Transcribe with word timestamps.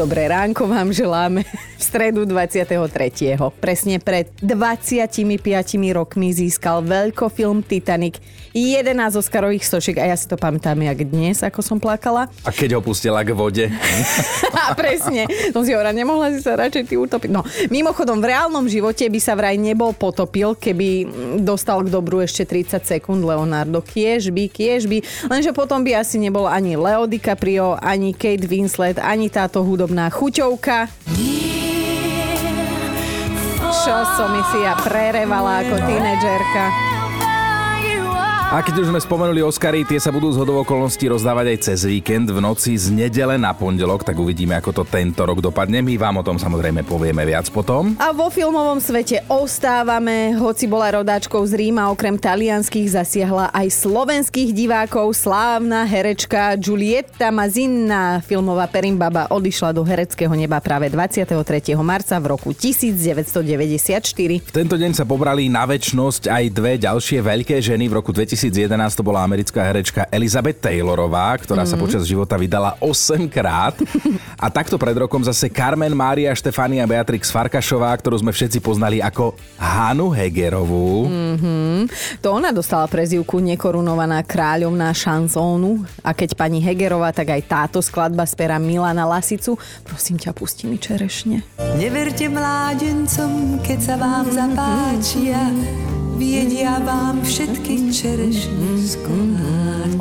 Dobré 0.00 0.32
ránko 0.32 0.64
vám 0.64 0.96
želáme 0.96 1.44
v 1.76 1.82
stredu 1.84 2.24
23. 2.24 2.72
Presne 3.60 4.00
pred 4.00 4.32
25 4.40 5.28
rokmi 5.92 6.32
získal 6.32 6.80
veľkofilm 6.80 7.60
Titanic 7.60 8.16
11 8.56 8.96
Oscarových 9.14 9.62
sošiek 9.62 10.00
a 10.02 10.10
ja 10.10 10.16
si 10.16 10.26
to 10.26 10.40
pamätám 10.40 10.80
jak 10.82 11.06
dnes, 11.06 11.44
ako 11.44 11.60
som 11.62 11.78
plakala. 11.78 12.26
A 12.42 12.50
keď 12.50 12.76
ho 12.76 12.80
pustila 12.82 13.22
k 13.22 13.30
vode. 13.30 13.68
a 14.56 14.74
presne. 14.74 15.28
Som 15.54 15.62
si 15.62 15.70
hovorila, 15.70 15.94
nemohla 15.94 16.34
si 16.34 16.42
sa 16.42 16.58
radšej 16.58 16.84
ty 16.90 16.94
utopiť. 16.98 17.30
No, 17.30 17.46
mimochodom, 17.70 18.18
v 18.18 18.34
reálnom 18.34 18.66
živote 18.66 19.06
by 19.06 19.20
sa 19.22 19.38
vraj 19.38 19.54
nebol 19.54 19.94
potopil, 19.94 20.58
keby 20.58 21.06
dostal 21.44 21.86
k 21.86 21.92
dobru 21.94 22.24
ešte 22.24 22.42
30 22.48 22.82
sekúnd 22.82 23.22
Leonardo. 23.22 23.84
Kiež 23.84 24.34
by, 24.34 24.50
kiež 24.50 24.90
by. 24.90 25.30
Lenže 25.30 25.54
potom 25.54 25.86
by 25.86 26.02
asi 26.02 26.18
nebol 26.18 26.50
ani 26.50 26.74
Leo 26.74 27.06
DiCaprio, 27.06 27.78
ani 27.78 28.16
Kate 28.16 28.50
Winslet, 28.50 28.98
ani 28.98 29.30
táto 29.30 29.62
hudobná 29.62 29.89
chuťovka. 30.10 30.78
Čo 33.70 33.96
som 34.18 34.30
si 34.50 34.58
ja 34.62 34.74
prerevala 34.78 35.62
ako 35.66 35.76
tínedžerka. 35.88 36.89
A 38.50 38.66
keď 38.66 38.82
už 38.82 38.90
sme 38.90 38.98
spomenuli 38.98 39.46
Oscary, 39.46 39.86
tie 39.86 40.02
sa 40.02 40.10
budú 40.10 40.34
z 40.34 40.42
okolností 40.42 41.06
rozdávať 41.06 41.54
aj 41.54 41.58
cez 41.70 41.86
víkend 41.86 42.34
v 42.34 42.42
noci 42.42 42.74
z 42.74 42.90
nedele 42.90 43.38
na 43.38 43.54
pondelok, 43.54 44.02
tak 44.02 44.18
uvidíme, 44.18 44.58
ako 44.58 44.74
to 44.74 44.82
tento 44.90 45.22
rok 45.22 45.38
dopadne. 45.38 45.78
My 45.86 45.94
vám 45.94 46.18
o 46.18 46.26
tom 46.26 46.34
samozrejme 46.34 46.82
povieme 46.82 47.22
viac 47.22 47.46
potom. 47.54 47.94
A 48.02 48.10
vo 48.10 48.26
filmovom 48.26 48.82
svete 48.82 49.22
ostávame, 49.30 50.34
hoci 50.34 50.66
bola 50.66 50.98
rodáčkou 50.98 51.38
z 51.46 51.62
Ríma, 51.62 51.94
okrem 51.94 52.18
talianských 52.18 52.90
zasiahla 52.90 53.54
aj 53.54 53.70
slovenských 53.70 54.50
divákov. 54.50 55.14
Slávna 55.14 55.86
herečka 55.86 56.58
Giulietta 56.58 57.30
Mazinna, 57.30 58.18
filmová 58.18 58.66
Perimbaba, 58.66 59.30
odišla 59.30 59.70
do 59.70 59.86
hereckého 59.86 60.34
neba 60.34 60.58
práve 60.58 60.90
23. 60.90 61.38
marca 61.86 62.18
v 62.18 62.34
roku 62.34 62.50
1994. 62.50 64.42
V 64.42 64.50
tento 64.50 64.74
deň 64.74 64.90
sa 64.98 65.06
pobrali 65.06 65.46
na 65.46 65.62
väčnosť 65.70 66.26
aj 66.26 66.44
dve 66.50 66.82
ďalšie 66.82 67.22
veľké 67.22 67.62
ženy 67.62 67.86
v 67.86 67.94
roku 67.94 68.10
2000 68.10 68.39
2011 68.48 68.96
to 68.96 69.02
bola 69.04 69.20
americká 69.20 69.60
herečka 69.60 70.08
Elizabeth 70.08 70.64
Taylorová, 70.64 71.36
ktorá 71.36 71.68
mm. 71.68 71.70
sa 71.70 71.76
mhm. 71.76 71.82
počas 71.84 72.02
života 72.08 72.40
vydala 72.40 72.80
8 72.80 73.28
krát. 73.28 73.76
A 74.40 74.48
takto 74.48 74.80
pred 74.80 74.96
rokom 74.96 75.20
zase 75.20 75.52
Carmen 75.52 75.92
Mária 75.92 76.32
Štefania 76.32 76.88
Beatrix 76.88 77.28
Farkašová, 77.28 77.92
ktorú 78.00 78.16
sme 78.24 78.32
všetci 78.32 78.64
poznali 78.64 79.04
ako 79.04 79.36
Hanu 79.60 80.08
Hegerovú. 80.16 81.10
Mm-hmm. 81.10 81.76
To 82.24 82.40
ona 82.40 82.48
dostala 82.48 82.88
prezivku 82.88 83.36
nekorunovaná 83.44 84.24
kráľovná 84.24 84.88
šanzónu. 84.96 85.84
A 86.00 86.16
keď 86.16 86.32
pani 86.38 86.64
Hegerová, 86.64 87.12
tak 87.12 87.36
aj 87.36 87.42
táto 87.44 87.78
skladba 87.84 88.24
z 88.24 88.32
pera 88.38 88.56
Milana 88.56 89.04
Lasicu. 89.04 89.60
Prosím 89.84 90.16
ťa, 90.16 90.32
pusti 90.32 90.64
mi 90.64 90.80
čerešne. 90.80 91.44
Neverte 91.76 92.32
mládencom, 92.32 93.60
keď 93.60 93.78
sa 93.84 93.94
vám 94.00 94.26
zapáčia 94.32 95.40
Viedia 96.20 96.76
vám 96.84 97.24
všetky 97.24 97.88
čerešne 97.88 98.76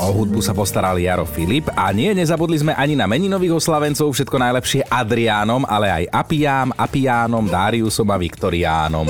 O 0.03 0.11
hudbu 0.11 0.43
sa 0.43 0.51
postaral 0.51 0.99
Jaro 0.99 1.23
Filip 1.23 1.71
a 1.71 1.95
nie, 1.95 2.11
nezabudli 2.11 2.59
sme 2.59 2.75
ani 2.75 2.99
na 2.99 3.07
meninových 3.07 3.55
oslavencov, 3.55 4.11
všetko 4.11 4.35
najlepšie 4.35 4.81
Adriánom, 4.91 5.63
ale 5.63 6.03
aj 6.03 6.03
Apiám, 6.11 6.75
Apiánom, 6.75 7.47
Dariusom 7.47 8.11
a 8.11 8.19
Viktoriánom. 8.19 9.07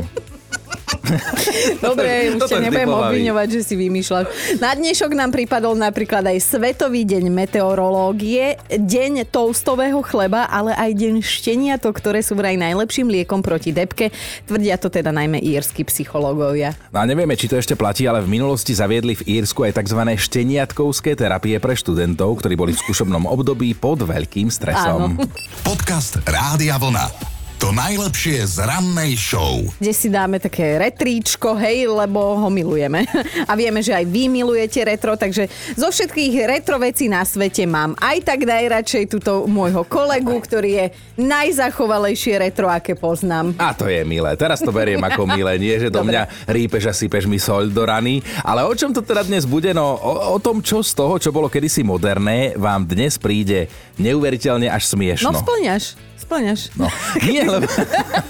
Dobre, 1.85 2.37
už 2.37 2.45
ťa 2.45 2.59
nebudem 2.63 2.91
obviňovať, 2.91 3.47
že 3.59 3.61
si 3.65 3.75
vymýšľaš. 3.75 4.25
Na 4.61 4.73
dnešok 4.75 5.11
nám 5.15 5.31
pripadol 5.33 5.75
napríklad 5.75 6.25
aj 6.29 6.37
Svetový 6.43 7.05
deň 7.05 7.29
meteorológie, 7.31 8.57
deň 8.69 9.29
toustového 9.29 9.99
chleba, 10.05 10.45
ale 10.47 10.75
aj 10.75 10.91
deň 10.95 11.15
šteniatok, 11.21 11.93
ktoré 11.97 12.19
sú 12.21 12.37
vraj 12.37 12.55
najlepším 12.55 13.09
liekom 13.09 13.41
proti 13.41 13.73
depke. 13.73 14.13
Tvrdia 14.45 14.77
to 14.77 14.91
teda 14.91 15.09
najmä 15.09 15.41
írsky 15.41 15.85
psychológovia. 15.87 16.75
No 16.93 17.01
a 17.01 17.05
nevieme, 17.05 17.33
či 17.35 17.49
to 17.49 17.57
ešte 17.57 17.73
platí, 17.73 18.05
ale 18.05 18.21
v 18.23 18.29
minulosti 18.29 18.75
zaviedli 18.75 19.17
v 19.17 19.41
Írsku 19.41 19.65
aj 19.65 19.81
tzv. 19.81 20.01
šteniatkovské 20.15 21.17
terapie 21.17 21.57
pre 21.57 21.73
študentov, 21.73 22.41
ktorí 22.43 22.55
boli 22.55 22.71
v 22.75 22.81
skúšobnom 22.81 23.25
období 23.29 23.73
pod 23.75 24.05
veľkým 24.05 24.51
stresom. 24.51 25.17
Áno. 25.17 25.25
Podcast 25.65 26.21
Rádia 26.25 26.77
Vlna. 26.77 27.38
To 27.59 27.75
najlepšie 27.75 28.39
z 28.47 28.63
rannej 28.63 29.19
show. 29.19 29.59
Kde 29.83 29.91
si 29.91 30.07
dáme 30.07 30.39
také 30.39 30.79
retríčko, 30.79 31.59
hej, 31.59 31.91
lebo 31.91 32.39
ho 32.39 32.47
milujeme. 32.47 33.03
A 33.51 33.59
vieme, 33.59 33.83
že 33.83 33.91
aj 33.91 34.07
vy 34.07 34.31
milujete 34.31 34.79
retro, 34.87 35.19
takže 35.19 35.51
zo 35.75 35.91
všetkých 35.91 36.47
retro 36.47 36.79
vecí 36.79 37.11
na 37.11 37.19
svete 37.27 37.67
mám 37.67 37.99
aj 37.99 38.23
tak 38.23 38.47
najradšej 38.47 39.11
túto 39.11 39.43
môjho 39.43 39.83
kolegu, 39.83 40.39
ktorý 40.39 40.71
je 40.71 40.85
najzachovalejšie 41.19 42.39
retro, 42.39 42.71
aké 42.71 42.95
poznám. 42.95 43.51
A 43.59 43.75
to 43.75 43.91
je 43.91 44.07
milé. 44.07 44.31
Teraz 44.39 44.63
to 44.63 44.71
beriem 44.71 45.03
ako 45.03 45.27
milé. 45.27 45.59
Nie, 45.59 45.83
že 45.83 45.91
do 45.91 45.99
Dobre. 45.99 46.15
mňa 46.15 46.23
rípeš 46.47 46.87
a 46.87 46.95
sypeš 46.95 47.27
mi 47.27 47.43
soľ 47.43 47.75
do 47.75 47.83
rany. 47.83 48.23
Ale 48.39 48.63
o 48.63 48.71
čom 48.71 48.95
to 48.95 49.03
teda 49.03 49.27
dnes 49.27 49.43
bude? 49.43 49.75
No 49.75 49.99
o, 49.99 50.31
o 50.31 50.39
tom, 50.39 50.63
čo 50.63 50.79
z 50.79 50.95
toho, 50.95 51.19
čo 51.19 51.35
bolo 51.35 51.51
kedysi 51.51 51.83
moderné, 51.83 52.55
vám 52.55 52.87
dnes 52.87 53.19
príde 53.19 53.67
neuveriteľne 53.99 54.71
až 54.71 54.95
smiešno. 54.95 55.35
No 55.35 55.43
splňaš 55.43 56.07
splňaš. 56.19 56.75
No, 56.75 56.91
nie, 57.23 57.41
lebo... 57.41 57.65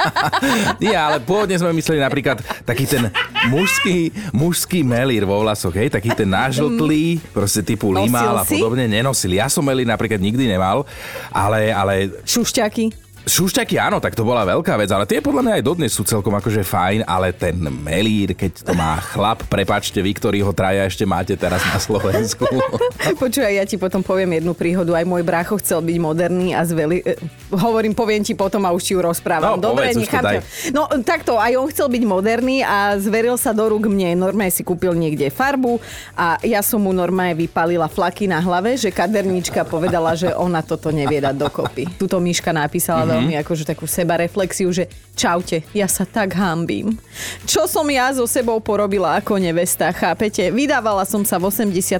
nie, 0.84 0.94
ale 0.94 1.18
pôvodne 1.20 1.58
sme 1.58 1.74
mysleli 1.74 2.00
napríklad 2.00 2.40
taký 2.64 2.86
ten 2.86 3.10
mužský, 3.50 4.14
mužský 4.32 4.86
melír 4.86 5.26
vo 5.26 5.42
vlasoch, 5.42 5.74
hej, 5.74 5.90
taký 5.90 6.14
ten 6.14 6.30
nážltlý, 6.30 7.18
proste 7.34 7.66
typu 7.66 7.90
limál 7.90 8.40
a 8.40 8.46
podobne, 8.46 8.86
nenosili. 8.86 9.42
Ja 9.42 9.50
som 9.50 9.66
melír 9.66 9.90
napríklad 9.90 10.22
nikdy 10.22 10.46
nemal, 10.46 10.86
ale... 11.34 11.74
ale... 11.74 12.14
Šušťaky. 12.24 13.09
Šušťaky 13.29 13.78
áno, 13.78 14.01
tak 14.01 14.17
to 14.17 14.25
bola 14.25 14.41
veľká 14.41 14.73
vec, 14.73 14.90
ale 14.90 15.06
tie 15.06 15.22
podľa 15.22 15.45
mňa 15.45 15.53
aj 15.62 15.63
dodnes 15.63 15.94
sú 15.94 16.01
celkom 16.01 16.34
akože 16.34 16.66
fajn, 16.66 17.06
ale 17.06 17.29
ten 17.29 17.62
melír, 17.62 18.34
keď 18.34 18.66
to 18.66 18.73
má 18.73 18.97
chlap, 19.13 19.45
prepačte 19.45 20.01
vy, 20.01 20.17
ktorý 20.17 20.41
ho 20.41 20.50
traja 20.50 20.90
ešte 20.90 21.06
máte 21.06 21.38
teraz 21.38 21.62
na 21.69 21.78
Slovensku. 21.78 22.50
Počúvaj, 23.22 23.53
ja 23.53 23.66
ti 23.69 23.78
potom 23.78 24.01
poviem 24.01 24.41
jednu 24.41 24.57
príhodu. 24.57 24.97
Aj 24.97 25.06
môj 25.06 25.22
brácho 25.22 25.62
chcel 25.62 25.85
byť 25.85 25.97
moderný 26.01 26.57
a 26.57 26.66
zveli... 26.66 27.06
Eh, 27.06 27.22
hovorím, 27.53 27.94
poviem 27.94 28.25
ti 28.25 28.34
potom 28.34 28.66
a 28.66 28.73
už 28.73 28.81
ti 28.81 28.91
ju 28.97 29.01
rozprávam. 29.06 29.61
No, 29.61 29.61
Dobre, 29.61 29.94
nechám 29.94 30.25
ťa. 30.25 30.41
No 30.73 30.90
takto, 31.06 31.38
aj 31.38 31.53
on 31.53 31.69
chcel 31.69 31.85
byť 31.85 32.03
moderný 32.09 32.66
a 32.66 32.97
zveril 32.97 33.38
sa 33.38 33.53
do 33.53 33.69
rúk 33.69 33.85
mne. 33.85 34.17
Normálne 34.17 34.50
si 34.50 34.66
kúpil 34.66 34.97
niekde 34.97 35.29
farbu 35.29 35.78
a 36.17 36.41
ja 36.41 36.66
som 36.66 36.81
mu 36.81 36.90
normálne 36.90 37.38
vypalila 37.38 37.85
flaky 37.85 38.25
na 38.25 38.41
hlave, 38.41 38.73
že 38.73 38.90
kaderníčka 38.90 39.69
povedala, 39.69 40.17
že 40.17 40.34
ona 40.34 40.66
toto 40.66 40.90
nevie 40.90 41.22
dať 41.22 41.35
dokopy. 41.38 41.85
Tuto 42.01 42.17
Miška 42.17 42.50
napísala 42.50 43.06
mm-hmm 43.06 43.19
veľmi 43.19 43.35
akože 43.44 43.68
takú 43.68 43.84
sebareflexiu, 43.84 44.72
že 44.72 44.88
čaute, 45.19 45.68
ja 45.75 45.91
sa 45.91 46.07
tak 46.07 46.31
hambím. 46.40 46.96
Čo 47.44 47.68
som 47.68 47.84
ja 47.91 48.07
so 48.16 48.24
sebou 48.24 48.63
porobila 48.63 49.19
ako 49.19 49.35
nevesta, 49.35 49.91
chápete? 49.91 50.47
Vydávala 50.47 51.03
som 51.03 51.28
sa 51.28 51.35
v 51.35 51.52
85. 51.52 52.00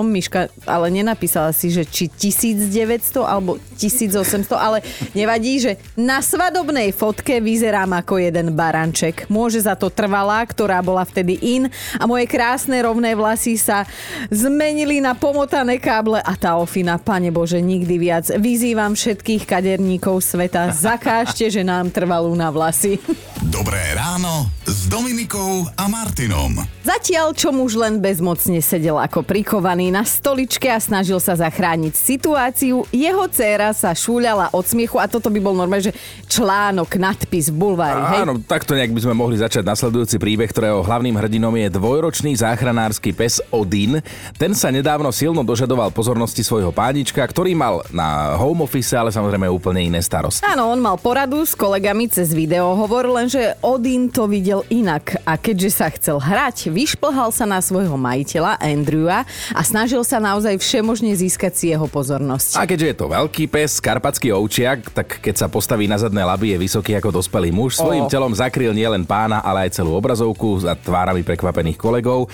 Miška, 0.00 0.48
ale 0.64 0.88
nenapísala 0.88 1.52
si, 1.52 1.68
že 1.68 1.84
či 1.84 2.08
1900 2.08 3.20
alebo 3.20 3.60
1800, 3.76 4.48
ale 4.56 4.80
nevadí, 5.12 5.60
že 5.60 5.72
na 5.98 6.24
svadobnej 6.24 6.94
fotke 6.96 7.44
vyzerám 7.44 8.00
ako 8.00 8.22
jeden 8.22 8.56
baranček. 8.56 9.28
Môže 9.28 9.60
za 9.60 9.76
to 9.76 9.92
trvalá, 9.92 10.40
ktorá 10.46 10.80
bola 10.80 11.04
vtedy 11.04 11.36
in 11.42 11.68
a 12.00 12.08
moje 12.08 12.24
krásne 12.30 12.80
rovné 12.80 13.12
vlasy 13.12 13.60
sa 13.60 13.84
zmenili 14.32 15.04
na 15.04 15.12
pomotané 15.12 15.76
káble 15.76 16.22
a 16.22 16.32
tá 16.38 16.56
ofina, 16.56 16.96
pane 16.96 17.28
Bože, 17.28 17.60
nikdy 17.60 17.94
viac. 18.00 18.24
Vyzývam 18.32 18.96
všetkých 18.96 19.44
kaderníkov 19.44 20.24
sveta, 20.24 20.43
zakážte, 20.72 21.48
že 21.48 21.62
nám 21.62 21.88
trvalú 21.88 22.32
na 22.34 22.50
vlasy. 22.50 22.98
Dobré 23.44 23.78
ráno 23.94 24.50
s 24.66 24.88
Dominikou 24.90 25.68
a 25.78 25.84
Martinom. 25.86 26.64
Zatiaľ, 26.84 27.32
čo 27.36 27.52
muž 27.54 27.78
len 27.78 28.02
bezmocne 28.02 28.58
sedel 28.58 28.98
ako 28.98 29.22
prikovaný 29.22 29.94
na 29.94 30.02
stoličke 30.02 30.68
a 30.68 30.80
snažil 30.82 31.22
sa 31.22 31.38
zachrániť 31.38 31.94
situáciu, 31.94 32.82
jeho 32.90 33.24
dcéra 33.30 33.70
sa 33.72 33.94
šúľala 33.94 34.50
od 34.50 34.64
smiechu 34.66 34.98
a 34.98 35.06
toto 35.06 35.30
by 35.30 35.38
bol 35.38 35.54
normálne, 35.54 35.92
že 35.92 35.96
článok, 36.26 36.98
nadpis 36.98 37.48
v 37.48 37.56
bulvári. 37.56 38.00
Hej? 38.00 38.20
Áno, 38.26 38.42
takto 38.42 38.74
nejak 38.74 38.90
by 38.90 39.00
sme 39.06 39.14
mohli 39.14 39.38
začať 39.38 39.62
nasledujúci 39.62 40.18
príbeh, 40.18 40.50
ktorého 40.50 40.82
hlavným 40.82 41.14
hrdinom 41.14 41.54
je 41.54 41.68
dvojročný 41.70 42.34
záchranársky 42.34 43.14
pes 43.14 43.38
Odin. 43.54 44.02
Ten 44.34 44.50
sa 44.52 44.74
nedávno 44.74 45.14
silno 45.14 45.46
dožadoval 45.46 45.94
pozornosti 45.94 46.42
svojho 46.42 46.74
pánička, 46.74 47.22
ktorý 47.22 47.54
mal 47.54 47.86
na 47.94 48.34
home 48.34 48.66
office, 48.66 48.98
ale 48.98 49.14
samozrejme 49.14 49.46
úplne 49.46 49.86
iné 49.86 50.02
starosti. 50.02 50.33
Áno, 50.42 50.74
on 50.74 50.82
mal 50.82 50.98
poradu 50.98 51.46
s 51.46 51.54
kolegami 51.54 52.10
cez 52.10 52.34
video 52.34 52.74
hovor, 52.74 53.06
lenže 53.06 53.54
Odin 53.62 54.10
to 54.10 54.26
videl 54.26 54.66
inak 54.66 55.20
a 55.22 55.38
keďže 55.38 55.70
sa 55.70 55.86
chcel 55.94 56.18
hrať, 56.18 56.74
vyšplhal 56.74 57.30
sa 57.30 57.46
na 57.46 57.62
svojho 57.62 57.94
majiteľa 57.94 58.58
Andrewa 58.58 59.22
a 59.54 59.60
snažil 59.62 60.02
sa 60.02 60.18
naozaj 60.18 60.58
všemožne 60.58 61.14
získať 61.14 61.52
si 61.54 61.64
jeho 61.70 61.86
pozornosť. 61.86 62.58
A 62.58 62.66
keďže 62.66 62.90
je 62.90 62.96
to 62.98 63.06
veľký 63.12 63.44
pes, 63.46 63.78
karpatský 63.78 64.34
ovčiak, 64.34 64.90
tak 64.90 65.22
keď 65.22 65.44
sa 65.44 65.46
postaví 65.46 65.86
na 65.86 66.00
zadné 66.02 66.26
laby, 66.26 66.56
je 66.56 66.62
vysoký 66.66 66.98
ako 66.98 67.22
dospelý 67.22 67.54
muž. 67.54 67.78
Svojim 67.78 68.10
telom 68.10 68.34
zakryl 68.34 68.74
nielen 68.74 69.06
pána, 69.06 69.38
ale 69.38 69.68
aj 69.68 69.78
celú 69.78 69.94
obrazovku 69.94 70.66
za 70.66 70.74
tvárami 70.74 71.22
prekvapených 71.22 71.78
kolegov. 71.78 72.26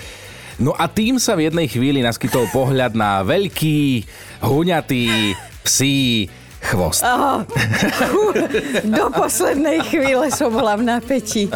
No 0.57 0.73
a 0.77 0.89
tým 0.89 1.21
sa 1.21 1.37
v 1.37 1.49
jednej 1.49 1.69
chvíli 1.69 2.01
naskytol 2.01 2.49
pohľad 2.49 2.97
na 2.97 3.21
veľký, 3.25 4.05
huňatý, 4.45 5.33
psí, 5.65 6.29
chvost. 6.61 7.01
Oh, 7.01 7.41
do 8.97 9.05
poslednej 9.09 9.81
chvíle 9.89 10.29
som 10.29 10.53
bola 10.53 10.77
v 10.77 10.85
napätí. 10.85 11.49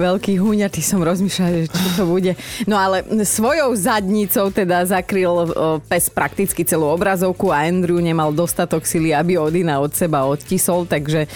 Veľký 0.00 0.40
huňatý 0.40 0.80
som 0.80 1.04
rozmýšľala, 1.04 1.68
že 1.68 1.68
čo 1.68 1.88
to 2.00 2.04
bude. 2.08 2.32
No 2.64 2.80
ale 2.80 3.04
svojou 3.22 3.76
zadnicou 3.76 4.48
teda 4.48 4.88
zakryl 4.88 5.52
pes 5.86 6.08
prakticky 6.08 6.64
celú 6.64 6.88
obrazovku 6.88 7.52
a 7.52 7.68
Andrew 7.68 8.00
nemal 8.00 8.32
dostatok 8.32 8.88
sily, 8.88 9.12
aby 9.12 9.36
Odina 9.36 9.78
od 9.78 9.92
seba 9.92 10.24
odtisol, 10.24 10.88
takže 10.88 11.28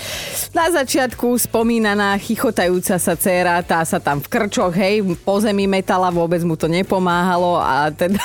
na 0.56 0.72
začiatku 0.72 1.36
spomínaná 1.36 2.16
chichotajúca 2.16 2.96
sa 2.96 3.14
dcéra, 3.14 3.60
tá 3.62 3.84
sa 3.84 4.00
tam 4.00 4.18
v 4.18 4.28
krčoch, 4.32 4.72
hej, 4.74 5.04
po 5.22 5.38
zemi 5.38 5.68
metala, 5.68 6.08
vôbec 6.08 6.40
mu 6.42 6.56
to 6.56 6.66
nepomáhalo 6.66 7.60
a 7.60 7.92
teda 7.92 8.18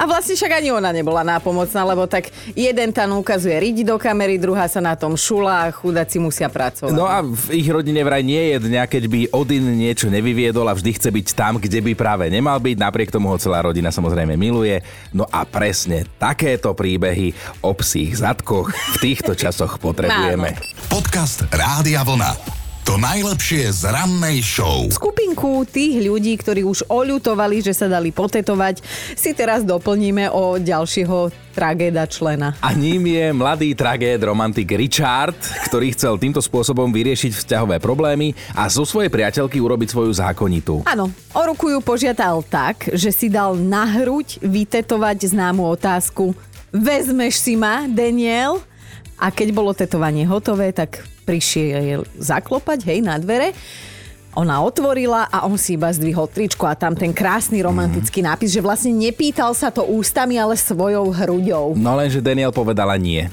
a 0.00 0.02
vlastne 0.06 0.36
však 0.36 0.60
ani 0.60 0.70
ona 0.72 0.92
nebola 0.92 1.24
nápomocná, 1.24 1.82
lebo 1.84 2.04
tak 2.04 2.28
jeden 2.52 2.92
tam 2.92 3.16
ukazuje 3.18 3.56
ridi 3.56 3.82
do 3.82 3.96
kamery, 3.96 4.36
druhá 4.36 4.68
sa 4.68 4.78
na 4.78 4.94
tom 4.94 5.16
šula 5.16 5.68
a 5.68 5.72
chudáci 5.74 6.20
musia 6.20 6.48
pracovať. 6.48 6.92
No 6.92 7.08
a 7.08 7.24
v 7.24 7.60
ich 7.60 7.68
rodine 7.68 8.00
vraj 8.04 8.24
nie 8.24 8.54
je 8.54 8.70
dňa, 8.70 8.82
keď 8.86 9.04
by 9.08 9.20
Odin 9.32 9.64
niečo 9.76 10.12
nevyviedol 10.12 10.66
a 10.68 10.76
vždy 10.76 10.90
chce 10.96 11.08
byť 11.08 11.26
tam, 11.34 11.56
kde 11.58 11.80
by 11.80 11.92
práve 11.96 12.28
nemal 12.28 12.60
byť. 12.60 12.76
Napriek 12.76 13.10
tomu 13.12 13.32
ho 13.32 13.36
celá 13.40 13.64
rodina 13.64 13.88
samozrejme 13.88 14.36
miluje. 14.36 14.82
No 15.10 15.24
a 15.28 15.48
presne 15.48 16.06
takéto 16.20 16.76
príbehy 16.76 17.32
o 17.64 17.72
psích 17.72 18.20
zadkoch 18.20 18.70
v 18.70 18.96
týchto 19.00 19.32
časoch 19.32 19.80
potrebujeme. 19.80 20.56
Podcast 20.92 21.46
Rádia 21.50 22.04
Vlna. 22.04 22.59
To 22.90 22.98
najlepšie 22.98 23.70
z 23.70 23.86
rannej 23.86 24.42
show. 24.42 24.90
Skupinku 24.90 25.62
tých 25.62 26.02
ľudí, 26.02 26.34
ktorí 26.34 26.66
už 26.66 26.90
oľutovali, 26.90 27.62
že 27.62 27.70
sa 27.70 27.86
dali 27.86 28.10
potetovať, 28.10 28.82
si 29.14 29.30
teraz 29.30 29.62
doplníme 29.62 30.26
o 30.34 30.58
ďalšieho 30.58 31.30
tragéda 31.54 32.10
člena. 32.10 32.58
A 32.58 32.74
ním 32.74 33.06
je 33.06 33.30
mladý 33.30 33.78
tragéd 33.78 34.18
romantik 34.26 34.74
Richard, 34.74 35.38
ktorý 35.70 35.94
chcel 35.94 36.18
týmto 36.18 36.42
spôsobom 36.42 36.90
vyriešiť 36.90 37.30
vzťahové 37.30 37.78
problémy 37.78 38.34
a 38.58 38.66
zo 38.66 38.82
svojej 38.82 39.06
priateľky 39.06 39.62
urobiť 39.62 39.94
svoju 39.94 40.10
zákonitu. 40.10 40.82
Áno, 40.82 41.14
o 41.30 41.42
ruku 41.46 41.70
ju 41.70 41.78
požiadal 41.78 42.42
tak, 42.42 42.90
že 42.90 43.14
si 43.14 43.30
dal 43.30 43.54
na 43.54 43.86
hruď 43.86 44.42
vytetovať 44.42 45.30
známu 45.30 45.62
otázku 45.62 46.34
Vezmeš 46.74 47.38
si 47.38 47.54
ma, 47.54 47.86
Daniel? 47.86 48.58
A 49.14 49.30
keď 49.30 49.54
bolo 49.54 49.70
tetovanie 49.78 50.26
hotové, 50.26 50.74
tak 50.74 51.06
prišiel 51.30 52.02
zaklopať, 52.18 52.82
hej, 52.90 52.98
na 53.06 53.14
dvere. 53.22 53.54
Ona 54.34 54.62
otvorila 54.62 55.30
a 55.30 55.46
on 55.46 55.58
si 55.58 55.74
iba 55.74 55.90
zdvihol 55.90 56.30
tričko 56.30 56.66
a 56.66 56.78
tam 56.78 56.94
ten 56.94 57.10
krásny 57.10 57.62
romantický 57.62 58.22
mm-hmm. 58.22 58.34
nápis, 58.34 58.50
že 58.54 58.62
vlastne 58.62 58.90
nepýtal 58.94 59.54
sa 59.54 59.70
to 59.74 59.86
ústami, 59.86 60.38
ale 60.38 60.54
svojou 60.54 61.10
hruďou. 61.10 61.74
No 61.78 61.98
lenže 61.98 62.22
Daniel 62.22 62.54
povedala 62.54 62.94
nie 62.94 63.26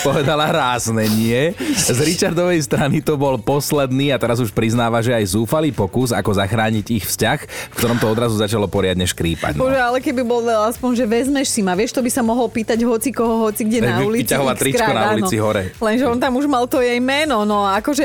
povedala 0.00 0.50
rázne 0.50 1.04
nie. 1.12 1.52
Z 1.76 2.00
Richardovej 2.00 2.64
strany 2.64 3.00
to 3.04 3.16
bol 3.16 3.36
posledný 3.36 4.12
a 4.12 4.20
teraz 4.20 4.40
už 4.40 4.50
priznáva, 4.50 5.00
že 5.04 5.14
aj 5.14 5.36
zúfalý 5.36 5.70
pokus, 5.70 6.10
ako 6.10 6.36
zachrániť 6.36 6.86
ich 6.96 7.04
vzťah, 7.06 7.38
v 7.44 7.74
ktorom 7.76 7.96
to 8.00 8.06
odrazu 8.08 8.36
začalo 8.40 8.66
poriadne 8.66 9.04
škrípať. 9.04 9.56
No. 9.56 9.68
Bože, 9.68 9.80
ale 9.80 9.98
keby 10.00 10.22
bol 10.24 10.42
aspoň, 10.44 10.90
že 10.96 11.04
vezmeš 11.06 11.48
si 11.52 11.60
ma, 11.60 11.76
vieš, 11.76 11.94
to 11.96 12.02
by 12.04 12.10
sa 12.10 12.24
mohol 12.24 12.48
pýtať 12.48 12.82
hoci 12.82 13.12
koho, 13.12 13.46
hoci 13.48 13.68
kde 13.68 13.86
na 13.86 14.00
ulici. 14.02 14.32
Vyťahovať 14.32 14.56
tričko 14.56 14.90
na 14.90 15.02
ulici 15.14 15.36
hore. 15.38 15.62
Lenže 15.78 16.04
on 16.08 16.18
tam 16.18 16.36
už 16.36 16.46
mal 16.48 16.64
to 16.66 16.80
jej 16.80 16.98
meno, 16.98 17.44
no 17.44 17.64
akože 17.68 18.04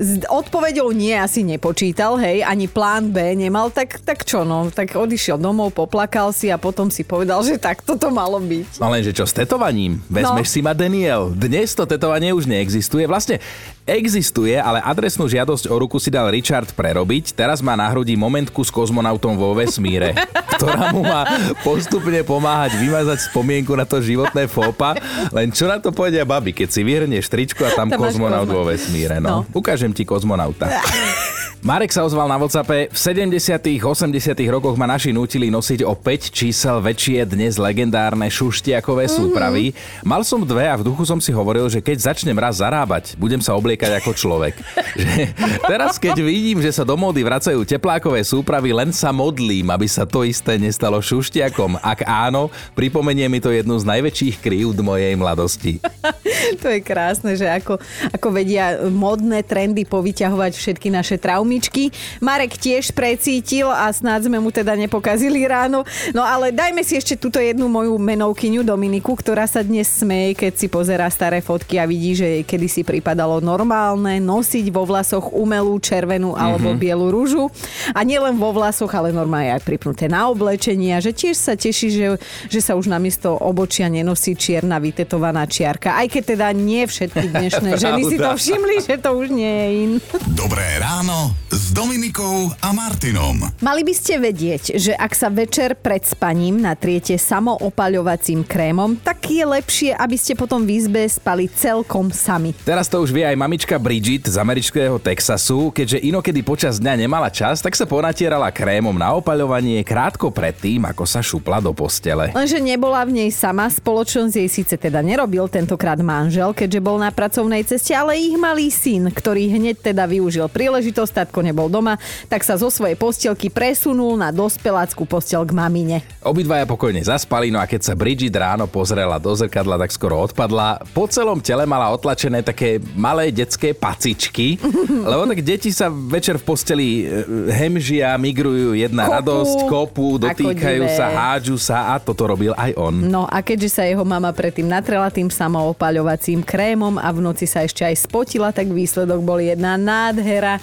s 0.00 0.24
odpovedou 0.32 0.96
nie 0.96 1.12
asi 1.12 1.44
nepočítal, 1.44 2.16
hej, 2.16 2.40
ani 2.40 2.64
plán 2.72 3.12
B 3.12 3.36
nemal, 3.36 3.68
tak, 3.68 4.00
tak 4.00 4.24
čo 4.24 4.48
no, 4.48 4.72
tak 4.72 4.96
odišiel 4.96 5.36
domov, 5.36 5.76
poplakal 5.76 6.32
si 6.32 6.48
a 6.48 6.56
potom 6.56 6.88
si 6.88 7.04
povedal, 7.04 7.44
že 7.44 7.60
tak 7.60 7.84
toto 7.84 8.08
malo 8.08 8.40
byť. 8.40 8.80
No 8.80 8.88
lenže 8.88 9.12
čo 9.12 9.28
s 9.28 9.36
tetovaním? 9.36 10.00
Vezmeš 10.08 10.48
no. 10.48 10.52
si 10.56 10.60
ma 10.64 10.72
Daniel. 10.72 11.36
Dnes 11.36 11.76
to 11.76 11.84
tetovanie 11.84 12.32
už 12.32 12.48
neexistuje. 12.48 13.04
Vlastne 13.04 13.44
existuje, 13.90 14.54
ale 14.54 14.78
adresnú 14.80 15.26
žiadosť 15.26 15.66
o 15.66 15.76
ruku 15.76 15.98
si 15.98 16.08
dal 16.08 16.30
Richard 16.30 16.70
prerobiť. 16.72 17.34
Teraz 17.34 17.58
má 17.58 17.74
na 17.74 17.90
hrudi 17.90 18.14
momentku 18.14 18.62
s 18.62 18.70
kozmonautom 18.70 19.34
vo 19.34 19.52
vesmíre, 19.52 20.14
ktorá 20.56 20.94
mu 20.94 21.02
má 21.02 21.26
postupne 21.66 22.22
pomáhať 22.22 22.78
vymazať 22.78 23.28
spomienku 23.28 23.74
na 23.74 23.82
to 23.84 23.98
životné 23.98 24.46
fópa. 24.46 24.94
Len 25.34 25.50
čo 25.50 25.66
na 25.66 25.82
to 25.82 25.90
povedia 25.90 26.22
babi, 26.22 26.54
keď 26.54 26.68
si 26.70 26.80
vyhrneš 26.86 27.26
tričko 27.26 27.66
a 27.66 27.74
tam, 27.74 27.90
tam 27.90 27.98
kozmonaut 27.98 28.46
vo 28.46 28.62
vesmíre. 28.62 29.18
No. 29.18 29.42
no. 29.42 29.58
Ukážem 29.58 29.89
ti 29.94 30.04
kozmonauta. 30.04 30.70
Marek 31.60 31.92
sa 31.92 32.08
ozval 32.08 32.24
na 32.24 32.40
WhatsAppe. 32.40 32.88
V 32.88 32.96
70 32.96 33.36
80 33.84 34.32
rokoch 34.48 34.80
ma 34.80 34.88
naši 34.88 35.12
nutili 35.12 35.52
nosiť 35.52 35.84
o 35.84 35.92
5 35.92 36.32
čísel 36.32 36.80
väčšie 36.80 37.28
dnes 37.28 37.60
legendárne 37.60 38.32
šuštiakové 38.32 39.04
mm-hmm. 39.04 39.20
súpravy. 39.20 39.76
Mal 40.00 40.24
som 40.24 40.40
dve 40.40 40.64
a 40.64 40.80
v 40.80 40.88
duchu 40.88 41.04
som 41.04 41.20
si 41.20 41.28
hovoril, 41.28 41.68
že 41.68 41.84
keď 41.84 42.16
začnem 42.16 42.32
raz 42.32 42.64
zarábať, 42.64 43.12
budem 43.20 43.44
sa 43.44 43.52
obliekať 43.60 43.92
ako 44.00 44.16
človek. 44.16 44.56
že 45.04 45.36
teraz 45.68 46.00
keď 46.00 46.24
vidím, 46.24 46.64
že 46.64 46.72
sa 46.72 46.80
do 46.80 46.96
módy 46.96 47.20
vracajú 47.20 47.60
teplákové 47.68 48.24
súpravy, 48.24 48.72
len 48.72 48.88
sa 48.88 49.12
modlím, 49.12 49.68
aby 49.68 49.84
sa 49.84 50.08
to 50.08 50.24
isté 50.24 50.56
nestalo 50.56 50.96
šuštiakom. 50.96 51.76
Ak 51.84 52.08
áno, 52.08 52.48
pripomenie 52.72 53.28
mi 53.28 53.36
to 53.36 53.52
jednu 53.52 53.76
z 53.76 53.84
najväčších 53.84 54.40
krívd 54.40 54.80
mojej 54.80 55.12
mladosti. 55.12 55.76
to 56.64 56.72
je 56.72 56.80
krásne, 56.80 57.36
že 57.36 57.44
ako, 57.44 57.76
ako 58.16 58.28
vedia 58.32 58.80
modné 58.88 59.44
trendy 59.44 59.84
povyťahovať 59.84 60.56
všetky 60.56 60.88
naše 60.88 61.20
traumy 61.20 61.49
myčky. 61.50 61.90
Marek 62.22 62.54
tiež 62.54 62.94
precítil 62.94 63.66
a 63.66 63.90
snáď 63.90 64.30
sme 64.30 64.38
mu 64.38 64.54
teda 64.54 64.78
nepokazili 64.78 65.42
ráno. 65.50 65.82
No 66.14 66.22
ale 66.22 66.54
dajme 66.54 66.86
si 66.86 66.94
ešte 66.94 67.18
túto 67.18 67.42
jednu 67.42 67.66
moju 67.66 67.98
menovkyňu 67.98 68.62
Dominiku, 68.62 69.18
ktorá 69.18 69.50
sa 69.50 69.66
dnes 69.66 69.90
smeje, 69.90 70.38
keď 70.38 70.52
si 70.54 70.70
pozera 70.70 71.10
staré 71.10 71.42
fotky 71.42 71.82
a 71.82 71.90
vidí, 71.90 72.14
že 72.14 72.46
kedy 72.46 72.66
si 72.70 72.82
pripadalo 72.86 73.42
normálne 73.42 74.22
nosiť 74.22 74.70
vo 74.70 74.86
vlasoch 74.86 75.34
umelú 75.34 75.82
červenú 75.82 76.38
alebo 76.38 76.70
mm-hmm. 76.70 76.82
bielu 76.82 77.06
rúžu. 77.10 77.50
A 77.96 78.06
nielen 78.06 78.38
vo 78.38 78.54
vlasoch, 78.54 78.92
ale 78.94 79.10
normálne 79.10 79.56
aj 79.58 79.66
pripnuté 79.66 80.06
na 80.06 80.30
oblečenie 80.30 80.94
a 80.94 81.02
že 81.02 81.10
tiež 81.10 81.34
sa 81.34 81.58
teší, 81.58 81.88
že, 81.90 82.06
že 82.46 82.60
sa 82.60 82.76
už 82.76 82.86
namiesto 82.92 83.34
obočia 83.34 83.88
nenosí 83.88 84.36
čierna 84.36 84.78
vytetovaná 84.78 85.48
čiarka. 85.48 85.96
Aj 85.96 86.06
keď 86.06 86.36
teda 86.36 86.46
nie 86.52 86.84
všetky 86.84 87.32
dnešné 87.32 87.70
ženy 87.82 88.02
si 88.06 88.16
to 88.20 88.30
všimli, 88.36 88.76
že 88.84 89.00
to 89.00 89.10
už 89.16 89.32
nie 89.32 89.48
je 89.48 89.68
in. 89.88 89.92
Dobré 90.36 90.76
ráno 90.76 91.39
s 91.48 91.72
Dominikou 91.72 92.52
a 92.60 92.76
Martinom. 92.76 93.40
Mali 93.64 93.80
by 93.80 93.94
ste 93.96 94.20
vedieť, 94.20 94.76
že 94.76 94.92
ak 94.92 95.16
sa 95.16 95.32
večer 95.32 95.72
pred 95.80 96.04
spaním 96.04 96.60
natriete 96.60 97.16
samoopaľovacím 97.16 98.44
krémom, 98.44 99.00
tak 99.00 99.32
je 99.32 99.40
lepšie, 99.40 99.90
aby 99.96 100.16
ste 100.20 100.36
potom 100.36 100.68
v 100.68 100.76
izbe 100.76 101.08
spali 101.08 101.48
celkom 101.48 102.12
sami. 102.12 102.52
Teraz 102.66 102.92
to 102.92 103.00
už 103.00 103.16
vie 103.16 103.24
aj 103.24 103.38
mamička 103.38 103.80
Bridget 103.80 104.28
z 104.28 104.36
amerického 104.36 105.00
Texasu, 105.00 105.72
keďže 105.72 106.04
inokedy 106.04 106.44
počas 106.44 106.76
dňa 106.76 107.08
nemala 107.08 107.32
čas, 107.32 107.64
tak 107.64 107.72
sa 107.72 107.88
ponatierala 107.88 108.52
krémom 108.52 108.92
na 108.92 109.16
opaľovanie 109.16 109.80
krátko 109.86 110.28
predtým, 110.28 110.84
ako 110.84 111.08
sa 111.08 111.24
šupla 111.24 111.64
do 111.64 111.72
postele. 111.72 112.34
Lenže 112.36 112.60
nebola 112.60 113.06
v 113.08 113.24
nej 113.24 113.30
sama, 113.32 113.70
spoločnosť 113.70 114.34
jej 114.36 114.50
síce 114.50 114.74
teda 114.76 115.00
nerobil 115.00 115.48
tentokrát 115.48 116.02
manžel, 116.02 116.52
keďže 116.52 116.80
bol 116.84 116.98
na 116.98 117.08
pracovnej 117.08 117.62
ceste, 117.64 117.94
ale 117.96 118.18
ich 118.18 118.34
malý 118.34 118.68
syn, 118.68 119.08
ktorý 119.08 119.54
hneď 119.54 119.94
teda 119.94 120.10
využil 120.10 120.50
príležitosť 120.50 121.29
tatko 121.30 121.46
nebol 121.46 121.70
doma, 121.70 121.94
tak 122.26 122.42
sa 122.42 122.58
zo 122.58 122.66
svojej 122.66 122.98
postielky 122.98 123.46
presunul 123.54 124.18
na 124.18 124.34
dospeláckú 124.34 125.06
postiel 125.06 125.46
k 125.46 125.54
mamine. 125.54 126.02
Obidvaja 126.26 126.66
pokojne 126.66 127.06
zaspali, 127.06 127.54
no 127.54 127.62
a 127.62 127.70
keď 127.70 127.86
sa 127.86 127.94
Bridget 127.94 128.34
ráno 128.34 128.66
pozrela 128.66 129.22
do 129.22 129.30
zrkadla, 129.30 129.78
tak 129.78 129.94
skoro 129.94 130.26
odpadla. 130.26 130.82
Po 130.90 131.06
celom 131.06 131.38
tele 131.38 131.62
mala 131.70 131.94
otlačené 131.94 132.42
také 132.42 132.82
malé 132.98 133.30
detské 133.30 133.70
pacičky, 133.70 134.58
lebo 135.14 135.22
tak 135.30 135.46
deti 135.46 135.70
sa 135.70 135.86
večer 135.86 136.42
v 136.42 136.44
posteli 136.50 136.88
e, 137.06 137.22
hemžia, 137.54 138.18
migrujú, 138.18 138.74
jedna 138.74 139.06
kopu, 139.06 139.14
radosť, 139.14 139.58
kopu, 139.70 140.08
dotýkajú 140.26 140.82
sa, 140.90 141.06
hádžu 141.14 141.56
sa 141.62 141.94
a 141.94 142.02
toto 142.02 142.26
robil 142.26 142.50
aj 142.58 142.74
on. 142.74 143.06
No 143.06 143.30
a 143.30 143.38
keďže 143.38 143.78
sa 143.78 143.86
jeho 143.86 144.02
mama 144.02 144.34
predtým 144.34 144.66
natrela 144.66 145.06
tým 145.14 145.30
samoopaľovacím 145.30 146.42
krémom 146.42 146.98
a 146.98 147.06
v 147.14 147.22
noci 147.22 147.46
sa 147.46 147.62
ešte 147.62 147.86
aj 147.86 148.10
spotila, 148.10 148.50
tak 148.50 148.66
výsledok 148.66 149.22
bol 149.22 149.38
jedna 149.38 149.78
nádhera 149.78 150.58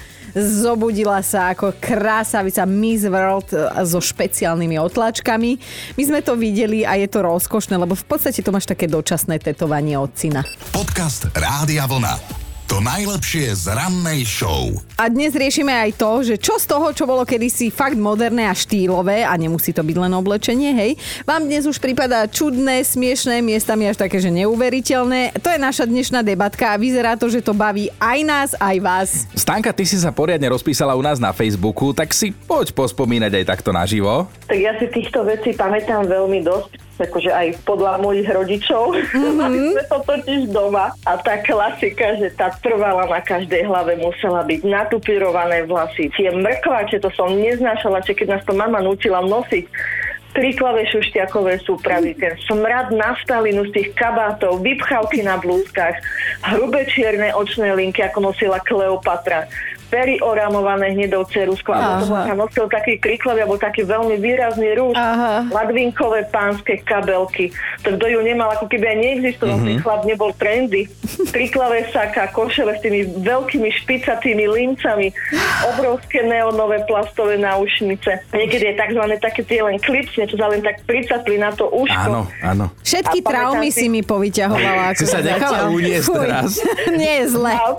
zobudila 0.58 1.22
sa 1.22 1.54
ako 1.54 1.78
krásavica 1.78 2.66
Miss 2.66 3.06
World 3.06 3.54
e, 3.54 3.70
so 3.86 4.02
špeciálnymi 4.02 4.82
otlačkami. 4.82 5.52
My 5.94 6.04
sme 6.04 6.20
to 6.26 6.34
videli 6.34 6.82
a 6.82 6.98
je 6.98 7.06
to 7.06 7.22
rozkošné, 7.22 7.78
lebo 7.78 7.94
v 7.94 8.06
podstate 8.10 8.42
to 8.42 8.50
máš 8.50 8.66
také 8.66 8.90
dočasné 8.90 9.38
tetovanie 9.38 9.94
od 10.02 10.10
syna. 10.18 10.42
Podcast 10.74 11.30
Rádia 11.38 11.86
Vlna. 11.86 12.37
To 12.68 12.84
najlepšie 12.84 13.56
z 13.56 13.72
rannej 13.72 14.28
show. 14.28 14.76
A 15.00 15.08
dnes 15.08 15.32
riešime 15.32 15.72
aj 15.72 15.96
to, 15.96 16.20
že 16.20 16.36
čo 16.36 16.60
z 16.60 16.68
toho, 16.68 16.92
čo 16.92 17.08
bolo 17.08 17.24
kedysi 17.24 17.72
fakt 17.72 17.96
moderné 17.96 18.44
a 18.44 18.52
štýlové, 18.52 19.24
a 19.24 19.32
nemusí 19.40 19.72
to 19.72 19.80
byť 19.88 19.96
len 19.96 20.12
oblečenie, 20.12 20.76
hej, 20.76 20.92
vám 21.24 21.48
dnes 21.48 21.64
už 21.64 21.80
prípada 21.80 22.28
čudné, 22.28 22.84
smiešné, 22.84 23.40
miestami 23.40 23.88
až 23.88 24.04
také, 24.04 24.20
že 24.20 24.28
neuveriteľné. 24.36 25.40
To 25.40 25.48
je 25.48 25.60
naša 25.64 25.88
dnešná 25.88 26.28
debatka 26.28 26.76
a 26.76 26.76
vyzerá 26.76 27.16
to, 27.16 27.32
že 27.32 27.40
to 27.40 27.56
baví 27.56 27.88
aj 28.04 28.20
nás, 28.28 28.50
aj 28.60 28.78
vás. 28.84 29.10
Stanka, 29.32 29.72
ty 29.72 29.88
si 29.88 29.96
sa 29.96 30.12
poriadne 30.12 30.52
rozpísala 30.52 30.92
u 30.92 31.00
nás 31.00 31.24
na 31.24 31.32
Facebooku, 31.32 31.96
tak 31.96 32.12
si 32.12 32.36
poď 32.36 32.76
pospomínať 32.76 33.32
aj 33.32 33.46
takto 33.48 33.72
naživo. 33.72 34.28
Tak 34.44 34.60
ja 34.60 34.76
si 34.76 34.92
týchto 34.92 35.24
vecí 35.24 35.56
pamätám 35.56 36.04
veľmi 36.04 36.44
dosť 36.44 36.87
akože 36.98 37.32
aj 37.32 37.48
podľa 37.64 38.02
mojich 38.02 38.28
rodičov. 38.28 38.94
Mm-hmm. 38.94 39.34
Mali 39.40 39.58
sme 39.74 39.84
to 39.86 39.98
totiž 40.04 40.42
doma. 40.50 40.94
A 41.06 41.12
tá 41.22 41.40
klasika, 41.42 42.18
že 42.18 42.34
tá 42.34 42.52
trvala 42.60 43.06
na 43.06 43.22
každej 43.22 43.66
hlave 43.70 43.98
musela 44.02 44.42
byť 44.44 44.62
natupirované 44.66 45.66
vlasy. 45.70 46.10
Tie 46.14 46.30
mrkvače, 46.34 47.02
to 47.02 47.10
som 47.14 47.32
neznášala, 47.34 48.02
že 48.04 48.18
keď 48.18 48.38
nás 48.38 48.44
to 48.44 48.54
mama 48.58 48.82
nutila 48.82 49.22
nosiť 49.24 49.66
triklavé 50.38 50.86
šušťakové 50.94 51.66
súpravy, 51.66 52.14
ten 52.14 52.38
smrad 52.46 52.94
naftalinu 52.94 53.66
z 53.74 53.74
tých 53.74 53.90
kabátov, 53.98 54.62
vypchavky 54.62 55.26
na 55.26 55.42
blúzkach, 55.42 55.98
hrubé 56.46 56.86
čierne 56.94 57.34
očné 57.34 57.74
linky, 57.74 58.06
ako 58.06 58.30
nosila 58.30 58.62
Kleopatra 58.62 59.50
pery 59.90 60.22
oramované 60.22 60.94
hnedou 60.94 61.26
ceruskou 61.26 61.74
a 61.74 61.98
potom 61.98 62.14
sa 62.14 62.36
nosil 62.38 62.70
taký 62.70 63.02
kriklavý 63.02 63.42
alebo 63.42 63.58
taký 63.58 63.88
veľmi 63.88 64.22
výrazný 64.22 64.78
rúž, 64.78 64.94
Aha. 64.94 65.50
ladvinkové 65.50 66.30
pánske 66.30 66.86
kabelky. 66.86 67.50
To 67.82 67.98
kto 67.98 68.06
ju 68.06 68.20
nemal, 68.22 68.54
ako 68.54 68.70
keby 68.70 68.86
aj 68.86 68.98
neexistoval, 69.02 69.58
mm-hmm. 69.58 69.82
chlap 69.82 70.02
nebol 70.06 70.32
trendy. 70.38 70.86
Kriklavé 71.34 71.90
saka, 71.90 72.30
košele 72.30 72.78
s 72.78 72.82
tými 72.86 73.02
veľkými 73.26 73.70
špicatými 73.84 74.46
lincami, 74.46 75.10
obrovské 75.74 76.22
neonové 76.22 76.86
plastové 76.86 77.42
náušnice. 77.42 78.30
Niekedy 78.36 78.64
je 78.70 78.76
tzv. 78.78 79.04
také 79.18 79.42
tie 79.42 79.66
len 79.66 79.82
klipsne, 79.82 80.30
čo 80.30 80.38
sa 80.38 80.52
len 80.52 80.62
tak 80.62 80.86
pricapli 80.86 81.42
na 81.42 81.50
to 81.56 81.66
uško. 81.74 82.12
Áno, 82.12 82.22
áno. 82.46 82.66
Všetky 82.86 83.26
traumy 83.26 83.74
si- 83.74 83.88
si 83.88 83.94
mi 83.94 84.02
povyťahovala. 84.04 84.98
Si 85.00 85.06
sa 85.08 85.24
nechala 85.24 85.72
uniesť 85.72 86.08
teraz. 86.12 86.50
Nie 87.00 87.24
je 87.24 87.26
zle. 87.40 87.54
A 87.56 87.78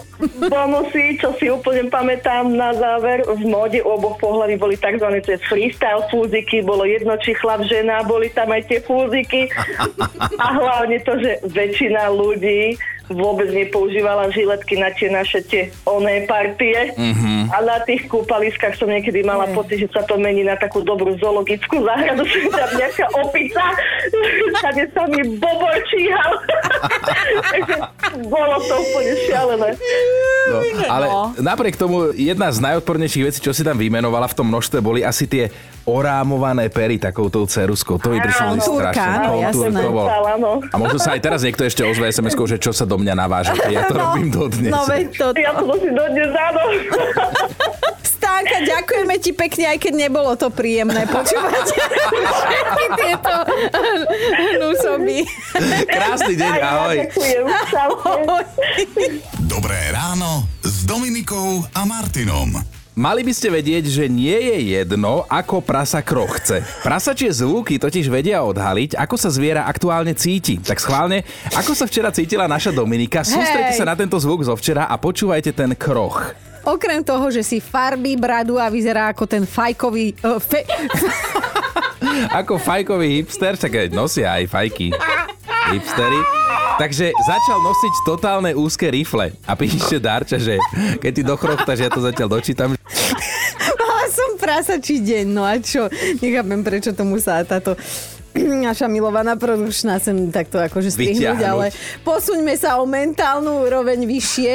bonusy, 0.49 1.21
čo 1.21 1.37
si 1.37 1.53
úplne 1.53 1.91
pamätám 1.99 2.55
na 2.55 2.71
záver, 2.78 3.26
v 3.26 3.43
móde 3.43 3.83
u 3.83 3.99
oboch 3.99 4.23
pohľaví 4.23 4.55
boli 4.55 4.78
tzv. 4.78 5.19
freestyle 5.50 6.07
fúziky, 6.14 6.62
bolo 6.62 6.87
jedno, 6.87 7.19
či 7.19 7.35
chlap, 7.35 7.67
žena, 7.67 8.07
boli 8.07 8.31
tam 8.31 8.55
aj 8.55 8.62
tie 8.71 8.78
fúziky. 8.87 9.50
A 10.43 10.47
hlavne 10.55 11.02
to, 11.02 11.19
že 11.19 11.43
väčšina 11.50 12.14
ľudí 12.14 12.78
vôbec 13.12 13.49
nepoužívala 13.53 14.29
žiletky 14.33 14.77
na 14.77 14.93
tie 14.93 15.09
naše 15.09 15.41
tie 15.45 15.73
oné 15.88 16.29
partie. 16.29 16.93
Mm-hmm. 16.95 17.53
A 17.53 17.57
na 17.65 17.79
tých 17.85 18.05
kúpaliskách 18.09 18.77
som 18.77 18.88
niekedy 18.88 19.25
mala 19.25 19.49
pocit, 19.57 19.85
že 19.85 19.88
sa 19.88 20.05
to 20.05 20.21
mení 20.21 20.45
na 20.45 20.57
takú 20.57 20.85
dobrú 20.85 21.17
zoologickú 21.17 21.81
záhradu, 21.81 22.25
že 22.33 22.49
tam 22.53 22.71
nejaká 22.77 23.07
opica, 23.25 23.65
všade 24.61 24.85
sa 24.93 25.03
mi 25.09 25.21
bobor 25.41 25.77
číhal. 25.88 26.33
Takže 27.53 27.77
bolo 28.29 28.57
to 28.65 28.75
úplne 28.77 29.15
šialené. 29.25 29.71
No, 30.49 30.59
ale 30.88 31.07
napriek 31.41 31.77
tomu 31.77 32.12
jedna 32.17 32.49
z 32.53 32.61
najodpornejších 32.65 33.25
vecí, 33.25 33.38
čo 33.41 33.53
si 33.53 33.65
tam 33.65 33.77
vymenovala 33.77 34.29
v 34.29 34.37
tom 34.37 34.47
množstve, 34.49 34.81
boli 34.81 35.00
asi 35.05 35.29
tie 35.29 35.49
orámované 35.88 36.69
pery 36.69 37.00
takouto 37.00 37.49
ceruskou. 37.49 37.97
To 37.97 38.12
Áno. 38.12 38.61
strašné. 38.61 39.09
Kontúrka, 39.25 39.45
jasné. 39.49 39.81
to 39.81 39.91
bol. 39.91 40.07
A 40.69 40.77
možno 40.77 40.99
sa 41.00 41.17
aj 41.17 41.21
teraz 41.25 41.41
niekto 41.41 41.65
ešte 41.65 41.81
ozve 41.81 42.12
sms 42.12 42.37
že 42.37 42.59
čo 42.61 42.77
sa 42.77 42.85
do 42.85 42.98
mňa 42.99 43.14
navážate. 43.14 43.71
Ja 43.71 43.87
to 43.87 43.95
robím 43.97 44.28
dodnes. 44.28 44.71
No 44.71 44.85
veď 44.85 45.07
to. 45.14 45.26
Ja 45.38 45.55
to 45.55 45.64
nosím 45.64 45.95
dodnes, 45.95 46.31
áno. 46.35 46.62
Stánka, 48.02 48.57
ďakujeme 48.67 49.14
ti 49.23 49.31
pekne, 49.31 49.64
aj 49.71 49.78
keď 49.78 49.95
nebolo 49.95 50.35
to 50.35 50.50
príjemné 50.50 51.07
počúvať 51.07 51.64
všetky 51.71 52.85
tieto 52.99 53.35
hnusoby. 54.59 55.19
Krásny 55.87 56.35
deň, 56.35 56.55
ahoj. 56.59 56.97
Dobré 59.47 59.78
ráno 59.95 60.45
s 60.62 60.83
Dominikou 60.83 61.62
a 61.73 61.83
Martinom. 61.87 62.77
Mali 62.99 63.23
by 63.23 63.31
ste 63.31 63.55
vedieť, 63.55 63.87
že 63.87 64.11
nie 64.11 64.35
je 64.35 64.75
jedno, 64.75 65.23
ako 65.31 65.62
prasa 65.62 66.02
krochce. 66.02 66.67
Prasačie 66.83 67.31
zvuky 67.31 67.78
totiž 67.78 68.11
vedia 68.11 68.43
odhaliť, 68.43 68.99
ako 68.99 69.14
sa 69.14 69.31
zviera 69.31 69.71
aktuálne 69.71 70.19
cíti. 70.19 70.59
Tak 70.59 70.83
schválne, 70.83 71.23
ako 71.55 71.78
sa 71.78 71.87
včera 71.87 72.11
cítila 72.11 72.50
naša 72.50 72.75
Dominika, 72.75 73.23
sústrete 73.23 73.78
sa 73.78 73.87
na 73.87 73.95
tento 73.95 74.19
zvuk 74.19 74.43
zo 74.43 74.59
včera 74.59 74.90
a 74.90 74.99
počúvajte 74.99 75.55
ten 75.55 75.78
kroch. 75.78 76.35
Okrem 76.67 77.07
toho, 77.07 77.31
že 77.31 77.47
si 77.47 77.62
farbí 77.62 78.19
bradu 78.19 78.59
a 78.59 78.67
vyzerá 78.67 79.14
ako 79.14 79.31
ten 79.31 79.47
fajkový... 79.47 80.19
Uh, 80.26 80.43
fe, 80.43 80.67
Ako 82.43 82.59
fajkový 82.59 83.23
hipster, 83.23 83.55
čak 83.55 83.78
aj 83.78 83.95
nosia 83.95 84.43
aj 84.43 84.50
fajky 84.50 84.90
hipstery. 85.71 86.38
Takže 86.78 87.11
začal 87.11 87.58
nosiť 87.58 87.94
totálne 88.06 88.54
úzke 88.54 88.87
rifle. 88.87 89.35
A 89.42 89.58
píše 89.58 89.99
Darča, 89.99 90.38
že 90.38 90.62
keď 91.02 91.11
ty 91.11 91.23
dochrochtaš, 91.26 91.78
ja 91.82 91.90
to 91.90 91.99
zatiaľ 91.99 92.38
dočítam, 92.38 92.78
mala 93.82 94.06
som 94.14 94.38
prasačí 94.38 95.02
deň, 95.02 95.26
no 95.26 95.42
a 95.42 95.58
čo? 95.58 95.90
Nechápem, 96.23 96.62
prečo 96.62 96.94
tomu 96.94 97.18
sa 97.18 97.42
táto 97.42 97.75
naša 98.68 98.87
milovaná 98.87 99.35
produkčná 99.35 99.99
sem 99.99 100.30
takto 100.30 100.59
akože 100.61 100.95
strihnúť, 100.95 101.40
ale 101.42 101.66
posuňme 102.07 102.54
sa 102.54 102.78
o 102.78 102.85
mentálnu 102.87 103.66
úroveň 103.66 104.07
vyššie, 104.07 104.52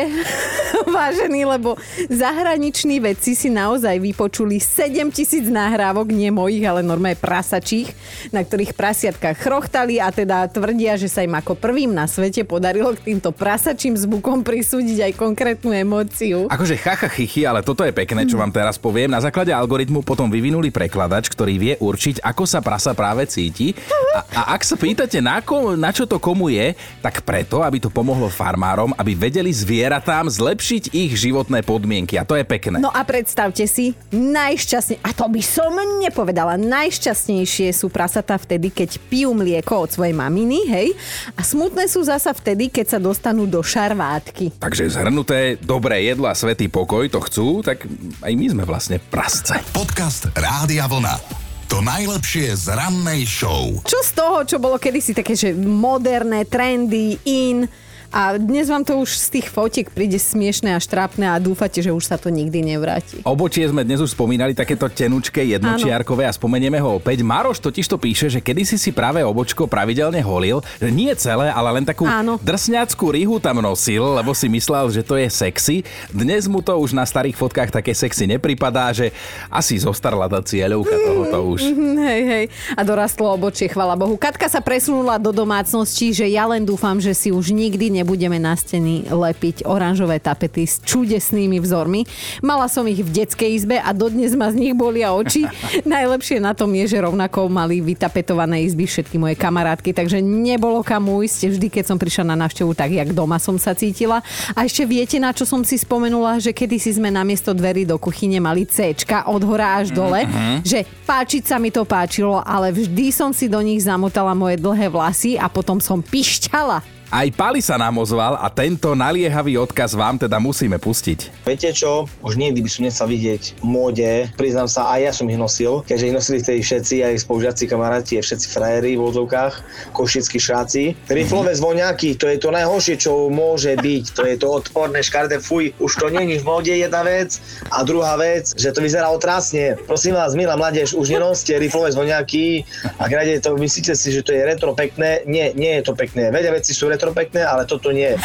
vážení, 0.97 1.43
lebo 1.45 1.75
zahraniční 2.09 2.99
vedci 3.03 3.35
si 3.35 3.49
naozaj 3.49 3.99
vypočuli 3.99 4.59
7 4.59 5.09
tisíc 5.11 5.45
nahrávok, 5.47 6.11
nie 6.11 6.29
mojich, 6.29 6.63
ale 6.63 6.85
normálne 6.85 7.19
prasačích, 7.19 7.91
na 8.31 8.41
ktorých 8.43 8.75
prasiatka 8.77 9.35
chrochtali 9.35 9.99
a 9.99 10.09
teda 10.09 10.47
tvrdia, 10.49 10.95
že 10.95 11.09
sa 11.09 11.25
im 11.25 11.33
ako 11.35 11.57
prvým 11.57 11.91
na 11.91 12.07
svete 12.09 12.45
podarilo 12.47 12.93
k 12.95 13.13
týmto 13.13 13.33
prasačím 13.33 13.97
zvukom 13.97 14.45
prisúdiť 14.45 15.11
aj 15.11 15.13
konkrétnu 15.19 15.73
emóciu. 15.73 16.47
Akože 16.47 16.79
chacha 16.79 17.09
chichy, 17.09 17.43
ale 17.43 17.65
toto 17.65 17.83
je 17.83 17.93
pekné, 17.95 18.25
čo 18.29 18.39
vám 18.39 18.53
teraz 18.53 18.77
poviem. 18.77 19.11
Na 19.11 19.21
základe 19.21 19.53
algoritmu 19.53 20.05
potom 20.05 20.29
vyvinuli 20.29 20.69
prekladač, 20.69 21.29
ktorý 21.29 21.55
vie 21.57 21.73
určiť, 21.77 22.23
ako 22.23 22.43
sa 22.45 22.59
prasa 22.61 22.93
práve 22.93 23.25
cíti. 23.27 23.72
A, 24.13 24.19
a 24.21 24.41
ak 24.53 24.61
sa 24.61 24.77
pýtate, 24.77 25.17
na, 25.17 25.41
ko, 25.41 25.73
na 25.73 25.89
čo 25.89 26.05
to 26.05 26.21
komu 26.21 26.53
je, 26.53 26.77
tak 27.01 27.25
preto, 27.25 27.65
aby 27.65 27.81
to 27.81 27.89
pomohlo 27.89 28.29
farmárom, 28.29 28.93
aby 28.93 29.17
vedeli 29.17 29.49
zvieratám 29.49 30.29
zlepšiť 30.29 30.93
ich 30.93 31.11
životné 31.17 31.65
podmienky. 31.65 32.21
A 32.21 32.27
to 32.27 32.37
je 32.37 32.45
pekné. 32.45 32.77
No 32.77 32.93
a 32.93 33.01
predstavte 33.01 33.65
si, 33.65 33.97
najšťastne, 34.13 35.01
a 35.01 35.09
to 35.17 35.25
by 35.25 35.41
som 35.41 35.73
nepovedala, 35.97 36.61
najšťastnejšie 36.61 37.73
sú 37.73 37.89
prasatá 37.89 38.37
vtedy, 38.37 38.69
keď 38.69 39.01
pijú 39.09 39.33
mlieko 39.33 39.85
od 39.85 39.89
svojej 39.89 40.13
maminy, 40.13 40.69
hej? 40.69 40.87
A 41.33 41.41
smutné 41.41 41.89
sú 41.89 42.05
zasa 42.05 42.29
vtedy, 42.37 42.69
keď 42.69 42.97
sa 42.97 42.99
dostanú 43.01 43.49
do 43.49 43.65
šarvátky. 43.65 44.61
Takže 44.61 44.93
zhrnuté, 44.93 45.57
dobré 45.57 46.05
jedlo 46.05 46.29
a 46.29 46.37
svetý 46.37 46.69
pokoj 46.69 47.09
to 47.09 47.19
chcú, 47.25 47.65
tak 47.65 47.89
aj 48.21 48.33
my 48.33 48.45
sme 48.53 48.63
vlastne 48.63 49.01
prasce. 49.01 49.57
Podcast 49.73 50.29
Rádia 50.37 50.85
Vlna. 50.85 51.42
To 51.73 51.81
najlepšie 51.81 52.53
z 52.53 52.69
rannej 52.69 53.25
show. 53.25 53.81
Čo 53.81 53.97
z 54.05 54.11
toho, 54.13 54.45
čo 54.45 54.61
bolo 54.61 54.77
kedysi 54.77 55.17
také, 55.17 55.33
že 55.33 55.57
moderné, 55.57 56.45
trendy, 56.45 57.17
in, 57.25 57.65
a 58.13 58.38
dnes 58.38 58.70
vám 58.70 58.86
to 58.86 59.01
už 59.01 59.17
z 59.17 59.27
tých 59.41 59.48
fotiek 59.50 59.89
príde 59.89 60.22
smiešné 60.22 60.77
a 60.77 60.79
štrápne 60.79 61.25
a 61.34 61.41
dúfate, 61.41 61.82
že 61.82 61.89
už 61.89 62.05
sa 62.05 62.22
to 62.22 62.29
nikdy 62.29 62.62
nevráti. 62.62 63.25
Obočie 63.25 63.65
sme 63.65 63.82
dnes 63.82 64.05
už 64.05 64.13
spomínali 64.13 64.53
takéto 64.53 64.86
tenučké 64.86 65.41
jednočiarkové 65.58 66.29
a 66.29 66.32
spomenieme 66.32 66.77
ho 66.77 67.01
opäť. 67.01 67.25
Maroš 67.25 67.58
totiž 67.58 67.89
to 67.89 67.98
píše, 67.98 68.29
že 68.29 68.38
kedysi 68.38 68.77
si 68.77 68.93
práve 68.93 69.25
obočko 69.25 69.65
pravidelne 69.65 70.22
holil, 70.22 70.62
nie 70.93 71.10
celé, 71.17 71.50
ale 71.50 71.82
len 71.82 71.89
takú 71.89 72.05
Áno. 72.05 72.38
drsňackú 72.38 73.17
rihu 73.17 73.41
tam 73.41 73.65
nosil, 73.65 74.05
lebo 74.22 74.38
si 74.38 74.46
myslel, 74.46 74.93
že 74.93 75.01
to 75.01 75.17
je 75.17 75.25
sexy. 75.34 75.82
Dnes 76.13 76.46
mu 76.46 76.62
to 76.62 76.77
už 76.77 76.93
na 76.93 77.10
starých 77.10 77.34
fotkách 77.34 77.74
také 77.74 77.98
sexy 77.98 78.29
nepripadá, 78.29 78.93
že 78.93 79.10
asi 79.50 79.82
zostarla 79.82 80.29
tá 80.29 80.46
cieľovka 80.46 80.93
tohoto 81.01 81.38
už. 81.50 81.65
Hm, 81.65 81.98
Hej, 81.98 82.22
hej. 82.29 82.46
A 82.77 82.86
dorastlo 82.86 83.34
obočie, 83.34 83.65
chvala 83.72 83.98
Bohu. 83.98 84.20
Katka 84.22 84.46
sa 84.46 84.62
presunula 84.62 85.17
do 85.17 85.34
domácnosti, 85.34 86.13
že 86.13 86.29
ja 86.29 86.46
len 86.46 86.62
dúfam, 86.62 87.01
že 87.01 87.15
si 87.17 87.34
už 87.34 87.50
nikdy 87.50 87.89
nebudeme 88.03 88.36
na 88.36 88.51
steny 88.51 89.07
lepiť 89.07 89.63
oranžové 89.63 90.19
tapety 90.19 90.67
s 90.67 90.83
čudesnými 90.83 91.63
vzormi. 91.63 92.03
Mala 92.43 92.67
som 92.67 92.83
ich 92.83 93.00
v 93.00 93.24
detskej 93.24 93.55
izbe 93.55 93.79
a 93.79 93.95
dodnes 93.95 94.36
ma 94.36 94.51
z 94.51 94.60
nich 94.60 94.75
bolia 94.75 95.15
oči. 95.15 95.48
Najlepšie 95.88 96.43
na 96.43 96.51
tom 96.51 96.75
je, 96.75 96.91
že 96.91 97.00
rovnako 97.00 97.48
mali 97.48 97.79
vytapetované 97.79 98.67
izby 98.67 98.83
všetky 98.83 99.15
moje 99.15 99.39
kamarátky, 99.39 99.95
takže 99.95 100.19
nebolo 100.19 100.83
kam 100.83 101.07
ujsť. 101.07 101.55
Vždy, 101.55 101.67
keď 101.72 101.83
som 101.88 101.98
prišla 101.98 102.36
na 102.36 102.43
návštevu, 102.43 102.75
tak 102.75 102.91
jak 102.91 103.15
doma 103.15 103.39
som 103.39 103.55
sa 103.55 103.72
cítila. 103.72 104.19
A 104.51 104.67
ešte 104.67 104.83
viete, 104.83 105.15
na 105.15 105.31
čo 105.31 105.48
som 105.48 105.63
si 105.63 105.79
spomenula, 105.79 106.43
že 106.43 106.51
kedysi 106.51 107.00
sme 107.00 107.07
namiesto 107.07 107.55
dverí 107.55 107.88
do 107.88 107.95
kuchyne 107.95 108.43
mali 108.43 108.67
C 108.67 108.91
od 109.24 109.41
hora 109.48 109.79
až 109.79 109.95
dole, 109.95 110.27
že 110.67 110.83
páčiť 111.07 111.48
sa 111.48 111.55
mi 111.55 111.72
to 111.72 111.88
páčilo, 111.88 112.43
ale 112.43 112.75
vždy 112.75 113.15
som 113.15 113.31
si 113.31 113.48
do 113.48 113.63
nich 113.63 113.79
zamotala 113.79 114.36
moje 114.36 114.60
dlhé 114.60 114.91
vlasy 114.91 115.39
a 115.39 115.48
potom 115.48 115.79
som 115.79 116.03
pišťala. 116.03 116.92
Aj 117.13 117.29
Pali 117.29 117.62
sa 117.62 117.77
nám 117.77 118.01
ozval 118.01 118.41
a 118.41 118.50
tento 118.50 118.98
naliehavý 118.98 119.62
odkaz 119.62 119.93
vám 119.93 120.17
teda 120.17 120.41
musíme 120.41 120.82
pustiť. 120.82 121.46
Viete 121.46 121.70
čo, 121.70 122.10
už 122.25 122.41
nikdy 122.41 122.65
by 122.65 122.70
som 122.74 122.82
nechcel 122.89 123.05
vidieť 123.05 123.62
móde, 123.62 124.34
priznám 124.34 124.65
sa, 124.65 124.89
aj 124.98 125.00
ja 125.05 125.12
som 125.13 125.29
ich 125.29 125.38
nosil, 125.38 125.86
keďže 125.86 126.10
ich 126.10 126.17
nosili 126.17 126.38
vtedy 126.41 126.60
všetci, 126.65 126.96
aj 127.05 127.22
spolužiaci, 127.22 127.70
kamaráti, 127.70 128.17
aj 128.17 128.25
všetci 128.25 128.48
frajery 128.50 128.98
v 128.98 129.05
vozovkách, 129.05 129.53
košickí 129.93 130.41
šáci. 130.41 130.98
Riflové 131.05 131.53
zvoňaky, 131.53 132.17
to 132.17 132.25
je 132.34 132.41
to 132.41 132.50
najhoršie, 132.50 132.98
čo 132.98 133.29
môže 133.29 133.77
byť, 133.77 134.03
to 134.17 134.22
je 134.25 134.36
to 134.41 134.48
odporné, 134.50 135.05
škardé, 135.05 135.38
fuj, 135.38 135.70
už 135.77 135.93
to 135.93 136.10
není 136.10 136.41
v 136.41 136.48
móde 136.50 136.74
jedna 136.74 137.05
vec 137.05 137.38
a 137.70 137.86
druhá 137.86 138.17
vec, 138.17 138.58
že 138.58 138.74
to 138.74 138.82
vyzerá 138.82 139.13
otrásne. 139.13 139.77
Prosím 139.86 140.17
vás, 140.17 140.34
milá 140.34 140.58
mládež, 140.58 140.98
už 140.98 141.13
nenoste 141.13 141.53
riflové 141.62 141.93
zvoňaky, 141.93 142.65
ak 142.98 143.12
nájdete 143.13 143.46
to, 143.46 143.53
myslíte 143.53 143.93
si, 143.93 144.10
že 144.10 144.25
to 144.25 144.34
je 144.34 144.41
retro 144.41 144.74
pekné, 144.74 145.22
nie, 145.29 145.53
nie 145.53 145.77
je 145.77 145.86
to 145.86 145.93
pekné. 145.93 146.34
Vedia 146.34 146.50
veci 146.50 146.74
sú 146.74 146.89
retro 146.89 147.02
pekné, 147.12 147.43
ale 147.43 147.67
toto 147.67 147.91
nie. 147.91 148.15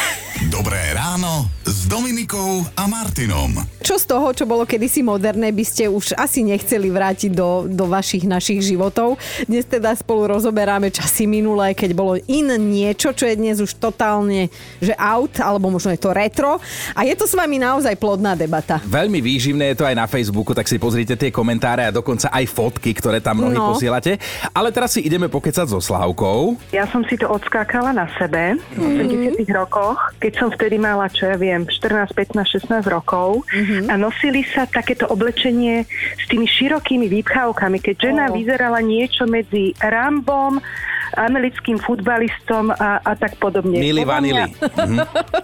Dobré 0.47 0.95
ráno 0.95 1.51
s 1.67 1.83
Dominikou 1.91 2.08
a 2.19 2.83
Martinom. 2.83 3.63
Čo 3.79 3.95
z 3.95 4.03
toho, 4.03 4.35
čo 4.35 4.43
bolo 4.43 4.67
kedysi 4.67 4.99
moderné, 4.99 5.55
by 5.55 5.63
ste 5.63 5.87
už 5.87 6.19
asi 6.19 6.43
nechceli 6.43 6.91
vrátiť 6.91 7.31
do, 7.31 7.63
do 7.63 7.87
vašich 7.87 8.27
našich 8.27 8.59
životov. 8.59 9.15
Dnes 9.47 9.63
teda 9.63 9.95
spolu 9.95 10.27
rozoberáme 10.27 10.91
časy 10.91 11.23
minulé, 11.23 11.71
keď 11.71 11.95
bolo 11.95 12.19
in 12.27 12.51
niečo, 12.59 13.15
čo 13.15 13.23
je 13.23 13.39
dnes 13.39 13.63
už 13.63 13.79
totálne, 13.79 14.51
že 14.83 14.91
out, 14.99 15.39
alebo 15.39 15.71
možno 15.71 15.95
je 15.95 16.01
to 16.03 16.11
retro. 16.11 16.59
A 16.91 17.07
je 17.07 17.15
to 17.15 17.23
s 17.23 17.39
vami 17.39 17.55
naozaj 17.55 17.95
plodná 17.95 18.35
debata. 18.35 18.83
Veľmi 18.83 19.23
výživné 19.23 19.71
je 19.71 19.79
to 19.79 19.87
aj 19.87 19.95
na 19.95 20.03
Facebooku, 20.03 20.51
tak 20.51 20.67
si 20.67 20.75
pozrite 20.75 21.15
tie 21.15 21.31
komentáre 21.31 21.87
a 21.87 21.95
dokonca 21.95 22.27
aj 22.35 22.45
fotky, 22.51 22.91
ktoré 22.99 23.23
tam 23.23 23.47
mnohí 23.47 23.55
no. 23.55 23.71
posielate. 23.71 24.19
Ale 24.51 24.75
teraz 24.75 24.91
si 24.91 25.07
ideme 25.07 25.31
pokecať 25.31 25.71
so 25.71 25.79
Slávkou. 25.79 26.59
Ja 26.75 26.83
som 26.91 26.99
si 27.07 27.15
to 27.15 27.31
odskákala 27.31 27.95
na 27.95 28.11
sebe 28.19 28.59
v 28.75 29.07
80 29.07 29.47
rokoch, 29.55 30.11
keď 30.19 30.33
som 30.35 30.47
vtedy 30.51 30.75
mala, 30.75 31.07
čo 31.07 31.31
ja 31.31 31.39
viem, 31.39 31.63
14, 31.63 32.08
15, 32.13 32.69
16 32.69 32.85
rokov 32.89 33.45
mm-hmm. 33.49 33.89
a 33.89 33.93
nosili 33.95 34.45
sa 34.47 34.65
takéto 34.65 35.07
oblečenie 35.09 35.85
s 36.17 36.25
tými 36.29 36.45
širokými 36.45 37.07
výpchávkami, 37.09 37.77
keď 37.79 37.95
žena 37.97 38.23
oh. 38.29 38.35
vyzerala 38.35 38.79
niečo 38.83 39.29
medzi 39.29 39.73
Rambom, 39.79 40.61
americkým 41.17 41.81
futbalistom 41.81 42.69
a, 42.69 43.01
a 43.01 43.11
tak 43.17 43.41
podobne. 43.41 43.81
Mili 43.81 44.05
Vanili. 44.05 44.45